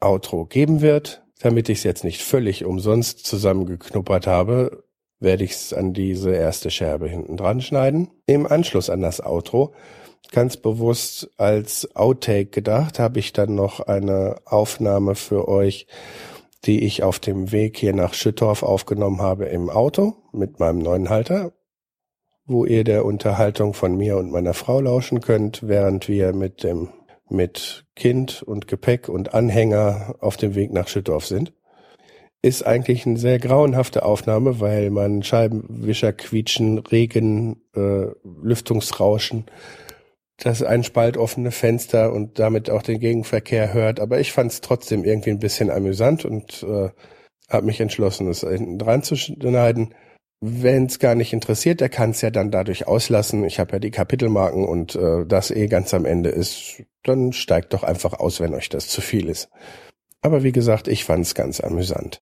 Outro 0.00 0.46
geben 0.46 0.80
wird. 0.80 1.22
Damit 1.40 1.68
ich 1.68 1.78
es 1.78 1.84
jetzt 1.84 2.04
nicht 2.04 2.22
völlig 2.22 2.64
umsonst 2.64 3.26
zusammengeknuppert 3.26 4.26
habe, 4.26 4.84
werde 5.20 5.44
ich 5.44 5.52
es 5.52 5.72
an 5.74 5.92
diese 5.92 6.32
erste 6.32 6.70
Scherbe 6.70 7.08
hinten 7.08 7.36
dran 7.36 7.60
schneiden. 7.60 8.08
Im 8.26 8.46
Anschluss 8.46 8.88
an 8.88 9.02
das 9.02 9.20
Outro 9.20 9.74
ganz 10.32 10.56
bewusst 10.56 11.30
als 11.36 11.94
Outtake 11.94 12.46
gedacht, 12.46 12.98
habe 12.98 13.18
ich 13.18 13.32
dann 13.32 13.54
noch 13.54 13.80
eine 13.80 14.36
Aufnahme 14.44 15.14
für 15.14 15.48
euch, 15.48 15.86
die 16.66 16.84
ich 16.84 17.02
auf 17.02 17.18
dem 17.18 17.52
Weg 17.52 17.76
hier 17.76 17.94
nach 17.94 18.14
Schüttorf 18.14 18.62
aufgenommen 18.62 19.20
habe 19.20 19.46
im 19.46 19.70
Auto 19.70 20.14
mit 20.32 20.58
meinem 20.58 20.78
neuen 20.78 21.08
Halter, 21.08 21.52
wo 22.44 22.64
ihr 22.64 22.84
der 22.84 23.04
Unterhaltung 23.04 23.74
von 23.74 23.96
mir 23.96 24.16
und 24.16 24.30
meiner 24.30 24.54
Frau 24.54 24.80
lauschen 24.80 25.20
könnt, 25.20 25.66
während 25.66 26.08
wir 26.08 26.32
mit 26.32 26.62
dem 26.62 26.88
mit 27.28 27.84
Kind 27.96 28.42
und 28.42 28.68
Gepäck 28.68 29.08
und 29.08 29.34
Anhänger 29.34 30.14
auf 30.20 30.36
dem 30.36 30.54
Weg 30.54 30.72
nach 30.72 30.86
Schüttorf 30.86 31.26
sind. 31.26 31.52
Ist 32.40 32.64
eigentlich 32.64 33.04
eine 33.04 33.18
sehr 33.18 33.40
grauenhafte 33.40 34.04
Aufnahme, 34.04 34.60
weil 34.60 34.90
man 34.90 35.24
Scheibenwischer 35.24 36.12
quietschen, 36.12 36.78
Regen, 36.78 37.62
äh, 37.74 38.06
Lüftungsrauschen 38.22 39.46
das 40.38 40.62
ein 40.62 40.84
Spalt 40.84 41.16
offene 41.16 41.50
Fenster 41.50 42.12
und 42.12 42.38
damit 42.38 42.68
auch 42.70 42.82
den 42.82 43.00
Gegenverkehr 43.00 43.72
hört. 43.72 44.00
Aber 44.00 44.20
ich 44.20 44.32
fand 44.32 44.52
es 44.52 44.60
trotzdem 44.60 45.04
irgendwie 45.04 45.30
ein 45.30 45.38
bisschen 45.38 45.70
amüsant 45.70 46.24
und 46.24 46.62
äh, 46.62 46.90
habe 47.48 47.66
mich 47.66 47.80
entschlossen, 47.80 48.28
es 48.28 48.40
dran 48.40 49.02
zu 49.02 49.16
schneiden. 49.16 49.94
Wenn 50.40 50.86
es 50.86 50.98
gar 50.98 51.14
nicht 51.14 51.32
interessiert, 51.32 51.80
der 51.80 51.88
kann 51.88 52.10
es 52.10 52.20
ja 52.20 52.30
dann 52.30 52.50
dadurch 52.50 52.86
auslassen. 52.86 53.44
Ich 53.44 53.58
habe 53.58 53.72
ja 53.72 53.78
die 53.78 53.90
Kapitelmarken 53.90 54.66
und 54.66 54.94
äh, 54.94 55.24
das 55.26 55.50
eh 55.50 55.66
ganz 55.66 55.94
am 55.94 56.04
Ende 56.04 56.28
ist, 56.28 56.82
dann 57.02 57.32
steigt 57.32 57.72
doch 57.72 57.82
einfach 57.82 58.12
aus, 58.12 58.40
wenn 58.40 58.54
euch 58.54 58.68
das 58.68 58.88
zu 58.88 59.00
viel 59.00 59.30
ist. 59.30 59.48
Aber 60.20 60.42
wie 60.42 60.52
gesagt, 60.52 60.88
ich 60.88 61.04
fand 61.04 61.24
es 61.24 61.34
ganz 61.34 61.60
amüsant. 61.60 62.20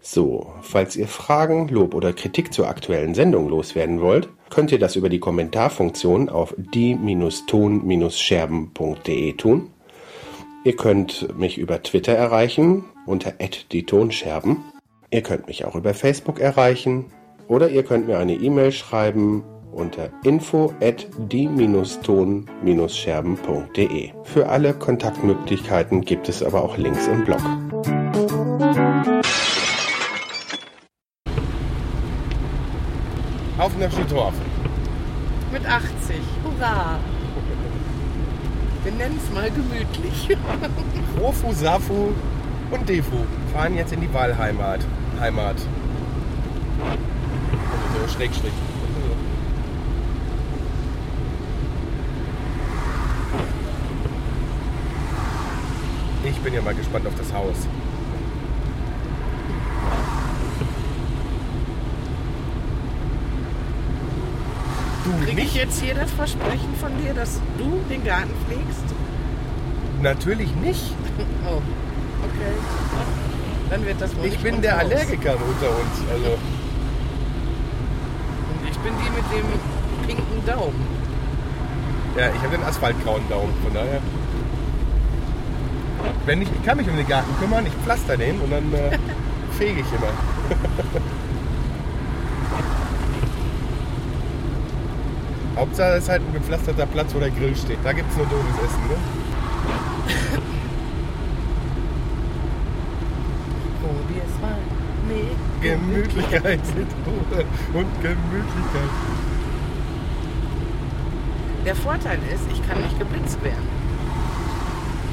So, 0.00 0.52
falls 0.62 0.96
ihr 0.96 1.06
Fragen, 1.06 1.68
Lob 1.68 1.94
oder 1.94 2.12
Kritik 2.12 2.52
zur 2.52 2.66
aktuellen 2.66 3.14
Sendung 3.14 3.48
loswerden 3.48 4.00
wollt, 4.00 4.28
könnt 4.52 4.70
ihr 4.70 4.78
das 4.78 4.94
über 4.96 5.08
die 5.08 5.18
Kommentarfunktion 5.18 6.28
auf 6.28 6.54
die-ton-scherben.de 6.58 9.32
tun. 9.32 9.70
Ihr 10.64 10.76
könnt 10.76 11.38
mich 11.38 11.56
über 11.56 11.82
Twitter 11.82 12.12
erreichen 12.12 12.84
unter 13.06 13.32
die 13.72 13.86
Tonscherben. 13.86 14.58
Ihr 15.10 15.22
könnt 15.22 15.46
mich 15.46 15.64
auch 15.64 15.74
über 15.74 15.94
Facebook 15.94 16.38
erreichen 16.38 17.06
oder 17.48 17.70
ihr 17.70 17.82
könnt 17.82 18.06
mir 18.06 18.18
eine 18.18 18.34
E-Mail 18.34 18.72
schreiben 18.72 19.42
unter 19.72 20.10
info 20.22 20.74
at 20.82 21.06
die-ton-scherben.de. 21.16 24.10
Für 24.24 24.50
alle 24.50 24.74
Kontaktmöglichkeiten 24.74 26.02
gibt 26.02 26.28
es 26.28 26.42
aber 26.42 26.62
auch 26.62 26.76
Links 26.76 27.06
im 27.06 27.24
Blog. 27.24 27.40
Nach 33.82 33.92
Schüttorf. 33.92 34.34
Mit 35.52 35.66
80. 35.66 36.16
Hurra! 36.44 36.98
Wir 38.84 38.92
nennen 38.92 39.18
es 39.22 39.34
mal 39.34 39.50
gemütlich. 39.50 40.36
Rofu, 41.20 41.52
Safu 41.52 42.12
und 42.70 42.88
Defu 42.88 43.24
fahren 43.52 43.76
jetzt 43.76 43.92
in 43.92 44.00
die 44.00 44.12
Wahlheimat. 44.14 44.80
Heimat. 45.18 45.56
Also 46.80 48.06
so 48.06 48.16
Schrägstrich. 48.16 48.52
Ich 56.24 56.38
bin 56.38 56.54
ja 56.54 56.62
mal 56.62 56.74
gespannt 56.74 57.06
auf 57.06 57.14
das 57.16 57.32
Haus. 57.32 57.56
Du 65.18 65.26
Kriege 65.26 65.42
ich 65.42 65.54
jetzt 65.54 65.80
hier 65.82 65.94
das 65.94 66.10
Versprechen 66.12 66.74
von 66.80 66.90
dir, 67.02 67.12
dass 67.14 67.40
du 67.58 67.80
den 67.90 68.04
Garten 68.04 68.30
pflegst? 68.46 68.84
Natürlich 70.02 70.54
nicht. 70.56 70.82
Oh, 71.46 71.56
okay. 72.24 72.54
Dann 73.68 73.84
wird 73.84 74.00
das 74.00 74.16
wohl 74.16 74.24
Ich 74.26 74.32
nicht 74.32 74.42
bin 74.42 74.62
der. 74.62 74.78
Allergiker 74.78 75.32
unter 75.34 75.70
uns. 75.70 76.10
Also, 76.10 76.30
Und 78.48 78.70
ich 78.70 78.78
bin 78.78 78.92
die 78.98 79.10
mit 79.10 79.24
dem 79.32 80.06
pinken 80.06 80.46
Daumen. 80.46 80.86
ja, 82.16 82.28
ich 82.34 82.40
habe 82.42 82.56
den 82.56 82.62
asphaltgrauen 82.64 83.28
Daumen, 83.28 83.52
von 83.62 83.74
daher. 83.74 84.00
Wenn 86.24 86.42
ich, 86.42 86.48
ich 86.50 86.64
kann 86.64 86.76
mich 86.78 86.88
um 86.88 86.96
den 86.96 87.06
Garten 87.08 87.34
kümmern, 87.40 87.66
ich 87.66 87.72
pflaster 87.84 88.16
den 88.16 88.40
und 88.40 88.50
dann 88.50 88.72
äh, 88.72 88.98
fege 89.58 89.80
ich 89.80 89.86
immer. 89.92 90.12
Hauptsache 95.62 95.92
es 95.92 96.02
ist 96.02 96.08
halt 96.10 96.22
ein 96.22 96.32
gepflasterter 96.32 96.86
Platz, 96.86 97.14
wo 97.14 97.20
der 97.20 97.30
Grill 97.30 97.54
steht. 97.54 97.78
Da 97.84 97.92
gibt 97.92 98.10
es 98.10 98.16
nur 98.16 98.26
doofes 98.26 98.64
Essen, 98.64 98.82
ne? 98.88 98.96
Probier's 103.80 104.40
mal. 104.40 104.58
Nee. 105.06 105.36
Gemütlichkeit 105.60 106.58
und 107.74 108.02
Gemütlichkeit. 108.02 108.90
Der 111.64 111.76
Vorteil 111.76 112.18
ist, 112.34 112.42
ich 112.52 112.68
kann 112.68 112.82
nicht 112.82 112.98
geblitzt 112.98 113.40
werden. 113.44 113.68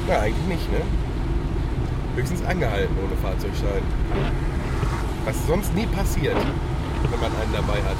Na, 0.08 0.18
eigentlich 0.18 0.46
nicht, 0.48 0.72
ne? 0.72 0.80
Höchstens 2.16 2.44
angehalten 2.44 2.96
ohne 2.98 3.14
Fahrzeugschein. 3.22 3.84
Was 5.24 5.46
sonst 5.46 5.72
nie 5.76 5.86
passiert, 5.86 6.34
wenn 6.34 7.20
man 7.20 7.30
einen 7.40 7.52
dabei 7.52 7.80
hat. 7.84 7.98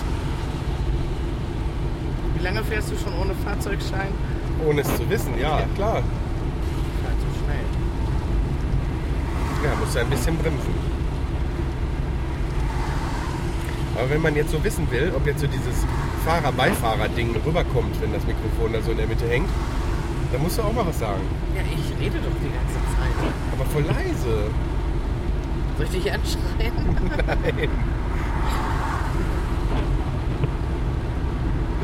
Wie 2.41 2.45
lange 2.45 2.65
fährst 2.65 2.91
du 2.91 2.97
schon 2.97 3.13
ohne 3.21 3.35
Fahrzeugschein? 3.45 4.09
Ohne 4.67 4.81
es 4.81 4.97
zu 4.97 5.09
wissen, 5.11 5.35
ja, 5.39 5.61
Ja. 5.61 5.67
klar. 5.75 5.97
Fahr 5.97 7.13
zu 7.21 7.29
schnell. 7.45 7.65
Ja, 9.63 9.77
muss 9.79 9.95
ja 9.95 10.01
ein 10.01 10.09
bisschen 10.09 10.37
bremsen. 10.39 10.75
Aber 13.95 14.09
wenn 14.09 14.23
man 14.23 14.35
jetzt 14.37 14.53
so 14.53 14.65
wissen 14.65 14.91
will, 14.91 15.13
ob 15.15 15.27
jetzt 15.27 15.41
so 15.41 15.47
dieses 15.47 15.85
Fahrer-Beifahrer-Ding 16.25 17.37
rüberkommt, 17.45 18.01
wenn 18.01 18.13
das 18.15 18.25
Mikrofon 18.27 18.73
da 18.73 18.81
so 18.81 18.93
in 18.93 18.97
der 18.97 19.07
Mitte 19.07 19.29
hängt, 19.29 19.51
dann 20.33 20.43
musst 20.43 20.57
du 20.57 20.63
auch 20.63 20.73
mal 20.73 20.87
was 20.87 20.99
sagen. 20.99 21.21
Ja, 21.55 21.61
ich 21.61 21.93
rede 22.03 22.17
doch 22.25 22.37
die 22.41 22.49
ganze 22.49 22.81
Zeit. 22.97 23.33
Aber 23.53 23.67
voll 23.67 23.83
leise. 23.83 24.49
Soll 25.77 25.87
ich 25.87 26.03
dich 26.03 26.11
anschreien? 26.11 26.73
Nein. 27.27 27.69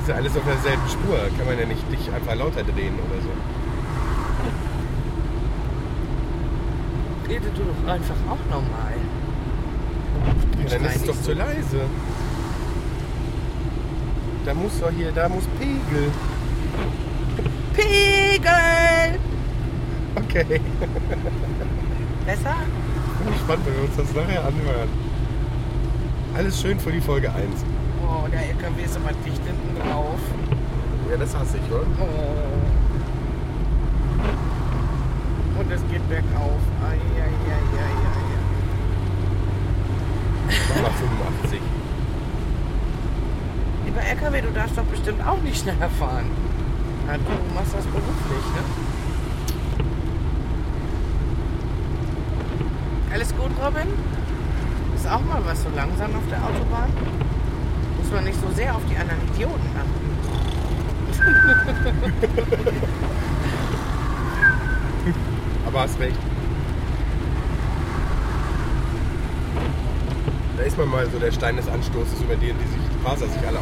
Ist 0.07 0.11
ja 0.11 0.19
alles 0.19 0.37
auf 0.37 0.45
derselben 0.45 0.89
Spur. 0.89 1.19
Kann 1.37 1.47
man 1.47 1.59
ja 1.59 1.67
nicht 1.67 1.83
dich 1.91 2.13
einfach 2.15 2.37
lauter 2.37 2.63
drehen 2.63 2.95
oder 2.95 3.21
so. 3.21 3.29
Rede 7.29 7.51
du 7.57 7.63
doch 7.65 7.93
einfach 7.93 8.15
auch 8.31 8.39
normal. 8.49 8.95
Ja, 10.63 10.79
dann 10.79 10.85
ist 10.85 10.97
es 10.99 11.05
doch 11.07 11.21
zu 11.21 11.33
leise. 11.33 11.81
Da 14.45 14.55
muss 14.55 14.79
doch 14.79 14.93
hier, 14.97 15.11
da 15.11 15.29
muss 15.29 15.43
Pegel. 15.59 16.13
Pegel! 17.75 19.19
Okay. 20.15 20.61
Besser? 22.27 22.55
Bin 23.25 23.33
gespannt, 23.33 23.63
wenn 23.67 23.75
wir 23.75 23.83
uns 23.83 23.97
das 23.97 24.15
nachher 24.15 24.45
anhören. 24.45 24.89
Alles 26.37 26.61
schön 26.61 26.79
für 26.79 26.93
die 26.93 27.01
Folge 27.01 27.29
1. 27.29 27.76
Oh, 28.03 28.27
der 28.31 28.41
LKW 28.49 28.83
ist 28.85 28.97
aber 28.97 29.13
dicht 29.25 29.43
hinten 29.45 29.77
drauf. 29.81 30.21
Ja, 31.11 31.17
das 31.17 31.37
hasse 31.37 31.59
ich, 31.59 31.73
oder? 31.73 31.87
Oh. 32.01 32.77
Und 35.61 35.71
es 35.71 35.81
geht 35.91 36.09
bergauf. 36.09 36.61
Ai, 36.85 36.99
Mach 40.49 40.83
mal 40.83 40.91
85. 40.91 41.61
ai. 41.61 41.63
Lieber 43.87 44.01
LKW, 44.03 44.41
du 44.43 44.53
darfst 44.53 44.77
doch 44.77 44.85
bestimmt 44.85 45.27
auch 45.27 45.41
nicht 45.43 45.61
schneller 45.61 45.89
fahren. 45.89 46.27
Na, 47.07 47.15
du 47.15 47.55
machst 47.55 47.75
das 47.75 47.85
beruflich, 47.87 48.45
ne? 48.55 48.63
Alles 53.13 53.35
gut, 53.35 53.51
Robin? 53.65 53.89
Ist 54.95 55.07
auch 55.09 55.21
mal 55.21 55.41
was 55.45 55.63
so 55.63 55.69
langsam 55.75 56.15
auf 56.17 56.23
der 56.29 56.45
Autobahn? 56.45 56.91
Muss 58.07 58.15
man 58.15 58.25
nicht 58.25 58.41
so 58.41 58.49
sehr 58.55 58.73
auf 58.73 58.83
die 58.89 58.97
anderen 58.97 59.19
Idioten 59.35 59.69
achten. 59.75 60.17
Aber 65.67 65.81
hast 65.81 65.99
recht. 65.99 66.17
Da 70.57 70.63
ist 70.63 70.79
man 70.79 70.89
mal 70.89 71.11
so 71.11 71.19
der 71.19 71.33
Stein 71.33 71.57
des 71.57 71.67
Anstoßes, 71.67 72.21
über 72.21 72.37
den 72.37 72.57
die 72.57 72.69
sich, 72.69 72.79
die 72.95 73.03
Faser 73.03 73.27
sich 73.27 73.45
alle. 73.45 73.59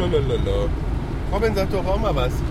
Lalalala. 0.00 0.68
Robin, 1.32 1.54
sag 1.54 1.70
doch 1.70 1.86
auch 1.86 2.00
mal 2.00 2.16
was. 2.16 2.32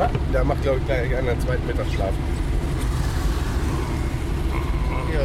Ah, 0.00 0.08
Da 0.32 0.39
macht, 0.50 0.62
glaube 0.62 0.78
ich, 0.80 0.86
gleich 0.86 1.16
einen 1.16 1.40
zweiten 1.40 1.64
Mittagsschlaf. 1.64 2.12
Ja. 5.14 5.20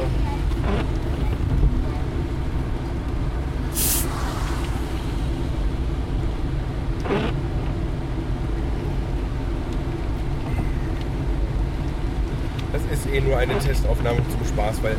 Das 12.72 12.82
ist 12.92 13.12
eh 13.12 13.22
nur 13.22 13.36
eine 13.38 13.58
Testaufnahme 13.58 14.18
zum 14.30 14.48
Spaß, 14.48 14.84
weil 14.84 14.96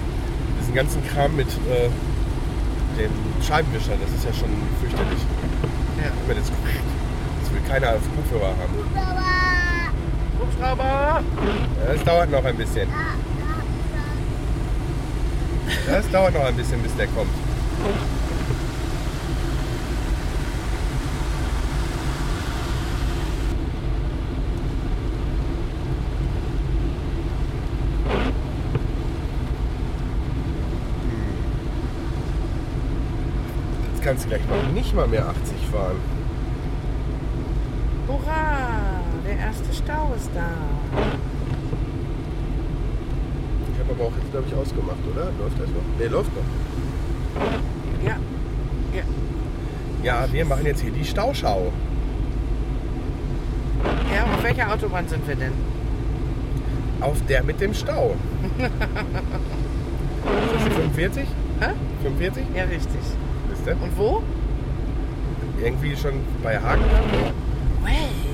diesen 0.60 0.74
ganzen 0.74 1.06
Kram 1.06 1.36
mit 1.36 1.46
äh, 1.46 1.88
dem 2.98 3.12
Scheibenwischer, 3.46 3.92
das 4.02 4.10
ist 4.12 4.24
ja 4.24 4.32
schon 4.32 4.50
fürchterlich. 4.80 5.20
Ja. 5.98 6.34
Das, 6.34 6.50
das 7.42 7.52
will 7.52 7.60
keiner 7.68 7.94
auf 7.94 8.00
Kopfhörer 8.16 8.48
haben. 8.48 9.45
Hubschrauber! 10.40 11.22
Das 11.86 12.04
dauert 12.04 12.30
noch 12.30 12.44
ein 12.44 12.56
bisschen. 12.56 12.88
Das 15.86 16.10
dauert 16.10 16.34
noch 16.34 16.44
ein 16.44 16.56
bisschen, 16.56 16.82
bis 16.82 16.94
der 16.96 17.06
kommt. 17.08 17.30
Jetzt 33.92 34.04
kannst 34.04 34.24
du 34.24 34.28
gleich 34.28 34.42
noch 34.48 34.72
nicht 34.72 34.94
mal 34.94 35.08
mehr 35.08 35.26
80 35.28 35.36
fahren. 35.70 35.96
Hurra! 38.06 38.85
Der 39.26 39.36
erste 39.38 39.72
Stau 39.74 40.12
ist 40.16 40.30
da. 40.34 40.46
Ich 43.72 43.78
habe 43.80 43.92
aber 43.92 44.04
auch 44.04 44.16
jetzt, 44.16 44.30
glaube 44.30 44.46
ich, 44.48 44.54
ausgemacht, 44.54 44.98
oder? 45.12 45.24
Läuft 45.40 45.60
das 45.60 45.68
noch? 45.68 45.82
Ne, 45.98 46.06
läuft 46.06 46.30
noch. 46.34 46.44
Ja. 48.04 48.16
Ja. 48.94 49.02
Ja, 50.04 50.32
wir 50.32 50.44
machen 50.44 50.64
jetzt 50.66 50.80
hier 50.80 50.92
die 50.92 51.04
Stauschau. 51.04 51.72
Ja, 54.14 54.24
auf 54.24 54.42
welcher 54.42 54.72
Autobahn 54.72 55.08
sind 55.08 55.26
wir 55.26 55.34
denn? 55.34 55.52
Auf 57.00 57.20
der 57.28 57.42
mit 57.42 57.60
dem 57.60 57.74
Stau. 57.74 58.14
Ist 58.58 58.70
das 60.54 60.64
die 60.64 60.70
45? 60.70 61.26
Hä? 61.60 61.66
45? 62.02 62.44
Ja, 62.54 62.62
richtig. 62.64 63.00
Ist 63.52 63.66
der? 63.66 63.74
Und 63.82 63.98
wo? 63.98 64.22
Irgendwie 65.60 65.96
schon 65.96 66.14
bei 66.42 66.58
Hagen. 66.58 66.84
Way. 67.82 68.25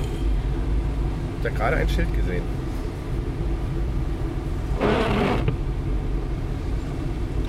Ich 1.43 1.49
habe 1.49 1.59
da 1.59 1.65
gerade 1.65 1.75
ein 1.81 1.89
Schild 1.89 2.07
gesehen. 2.15 2.41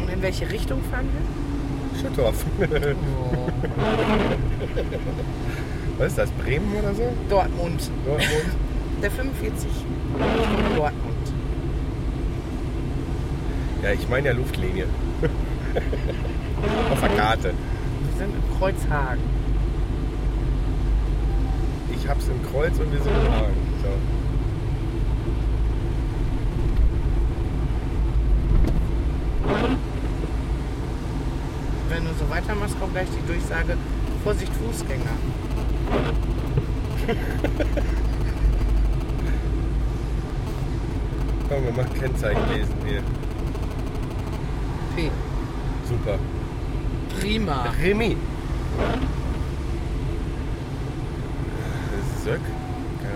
Und 0.00 0.10
in 0.12 0.20
welche 0.20 0.50
Richtung 0.50 0.82
fahren 0.90 1.06
wir? 1.12 2.00
Schüttorf. 2.00 2.44
Oh. 3.36 3.48
Was 5.98 6.08
ist 6.08 6.18
das? 6.18 6.30
Bremen 6.32 6.74
oder 6.74 6.92
so? 6.92 7.12
Dortmund. 7.28 7.88
Dortmund? 8.04 8.56
Der 9.02 9.10
45 9.12 9.64
Richtung 9.64 10.76
Dortmund. 10.76 11.32
Ja, 13.84 13.92
ich 13.92 14.08
meine 14.08 14.28
ja 14.28 14.34
Luftlinie. 14.34 14.86
Auf 16.90 17.00
der 17.00 17.10
Karte. 17.10 17.52
Wir 17.52 18.18
sind 18.18 18.34
in 18.34 18.58
Kreuzhagen. 18.58 19.22
Ich 21.94 22.08
hab's 22.08 22.26
im 22.26 22.42
Kreuz 22.50 22.76
und 22.80 22.92
wir 22.92 23.00
sind 23.00 23.12
im 23.12 23.32
Hagen. 23.32 23.73
So. 23.84 23.90
Wenn 31.90 32.04
du 32.04 32.10
so 32.18 32.30
weitermachst, 32.30 32.80
kommt 32.80 32.92
gleich 32.94 33.08
die 33.10 33.26
Durchsage: 33.26 33.76
Vorsicht, 34.22 34.52
Fußgänger. 34.54 35.04
Komm, 41.48 41.64
wir 41.66 41.72
machen 41.72 41.94
Kennzeichen 42.00 42.48
lesen 42.54 42.74
wir. 42.84 43.02
P. 44.96 45.10
Super. 45.86 46.18
Prima. 47.20 47.66
Remy. 47.82 48.16
Söck. 52.24 52.40
Ja. 53.02 53.10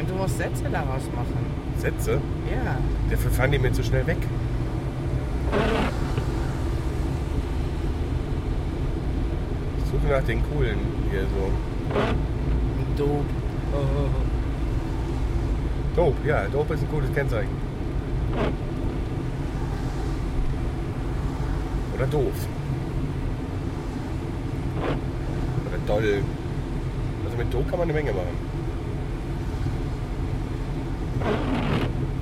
Und 0.00 0.10
du 0.10 0.14
musst 0.14 0.29
Sätze 0.40 0.70
daraus 0.72 1.02
machen. 1.14 1.44
Sätze. 1.76 2.12
Ja. 2.50 2.78
Dafür 3.10 3.30
fahren 3.30 3.52
die 3.52 3.58
mir 3.58 3.74
zu 3.74 3.84
schnell 3.84 4.06
weg. 4.06 4.16
Ich 9.76 9.90
suche 9.90 10.10
nach 10.10 10.22
den 10.22 10.42
coolen 10.50 10.78
hier 11.10 11.24
so. 11.24 11.50
Dope. 12.96 13.24
Dope, 15.96 16.26
ja, 16.26 16.46
Dope 16.46 16.72
ist 16.72 16.84
ein 16.84 16.90
cooles 16.90 17.12
Kennzeichen. 17.12 17.50
Oder 21.96 22.06
doof. 22.06 22.46
Oder 25.68 25.78
doll. 25.86 26.22
Also 27.26 27.36
mit 27.36 27.52
Do 27.52 27.62
kann 27.68 27.78
man 27.78 27.82
eine 27.82 27.92
Menge 27.92 28.12
machen. 28.12 28.49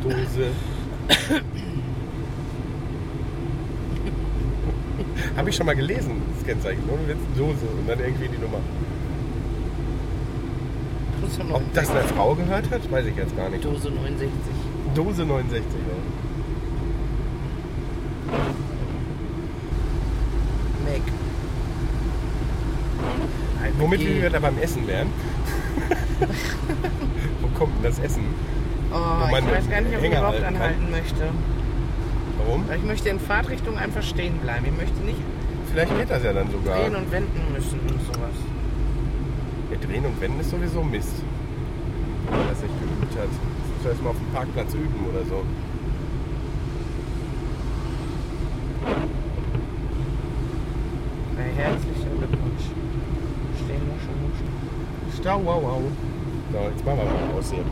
Dose. 0.03 0.51
Habe 5.37 5.51
ich 5.51 5.57
schon 5.57 5.67
mal 5.67 5.77
gelesen, 5.77 6.23
das 6.35 6.45
Kennzeichen. 6.47 6.83
Ohne 6.89 7.07
Witz, 7.09 7.19
Dose 7.37 7.67
und 7.79 7.89
dann 7.89 8.01
irgendwie 8.01 8.29
die 8.29 8.39
Nummer. 8.39 8.59
Dose 11.21 11.43
Ob 11.53 11.75
das 11.75 11.91
eine 11.91 12.03
Frau 12.03 12.35
gehört 12.35 12.71
hat, 12.71 12.91
weiß 12.91 13.07
ich 13.07 13.17
jetzt 13.17 13.37
gar 13.37 13.49
nicht. 13.49 13.65
Dose 13.65 13.91
69. 13.91 14.29
Dose 14.95 15.25
69, 15.25 15.65
ja. 15.73 15.95
Meg. 20.91 21.03
Womit 23.79 24.01
wir 24.01 24.31
da 24.31 24.41
beim 24.41 24.59
Essen 24.59 24.87
wären. 24.87 25.09
Wo 27.41 27.49
kommt 27.59 27.77
denn 27.77 27.85
das 27.85 27.99
Essen? 28.01 28.25
Oh, 28.91 28.97
man 29.31 29.45
ich 29.45 29.51
weiß 29.53 29.71
gar 29.71 29.81
nicht, 29.83 29.97
ob 29.97 30.03
ich 30.03 30.11
überhaupt 30.11 30.33
halten 30.33 30.45
kann. 30.45 30.55
anhalten 30.57 30.91
möchte. 30.91 31.25
Warum? 32.39 32.69
Weil 32.69 32.79
ich 32.79 32.85
möchte 32.85 33.09
in 33.11 33.21
Fahrtrichtung 33.21 33.77
einfach 33.77 34.03
stehen 34.03 34.39
bleiben. 34.39 34.65
Ich 34.67 34.77
möchte 34.77 34.99
nicht 35.05 35.19
Vielleicht 35.71 35.99
geht 35.99 36.11
das 36.11 36.25
ja 36.25 36.33
dann 36.33 36.51
sogar. 36.51 36.79
drehen 36.81 36.97
und 36.97 37.13
wenden 37.13 37.53
müssen 37.53 37.81
und 37.81 38.01
sowas. 38.07 38.37
Ja, 39.71 39.77
drehen 39.87 40.07
und 40.07 40.21
wenden 40.21 40.41
ist 40.41 40.51
sowieso 40.51 40.83
Mist. 40.83 41.13
Wenn 42.31 42.39
man 42.39 42.49
das 42.49 42.63
nicht 42.63 42.75
geübt 42.81 43.15
hat. 43.17 43.29
Das 43.29 43.77
muss 43.77 43.87
erst 43.93 44.03
mal 44.03 44.11
auf 44.11 44.17
dem 44.17 44.33
Parkplatz 44.33 44.75
üben 44.75 45.07
oder 45.11 45.25
so. 45.27 45.43
Na, 51.37 51.43
herzlichen 51.43 52.19
Glückwunsch. 52.19 52.65
Stehen 53.57 53.83
wir 53.87 53.99
schon. 54.01 55.21
Stau, 55.21 55.41
wow, 55.45 55.63
wow. 55.63 55.83
So, 56.53 56.59
jetzt 56.71 56.85
machen 56.87 56.99
wir 56.99 57.05
mal 57.05 57.39
aus 57.39 57.51
hier. 57.51 57.65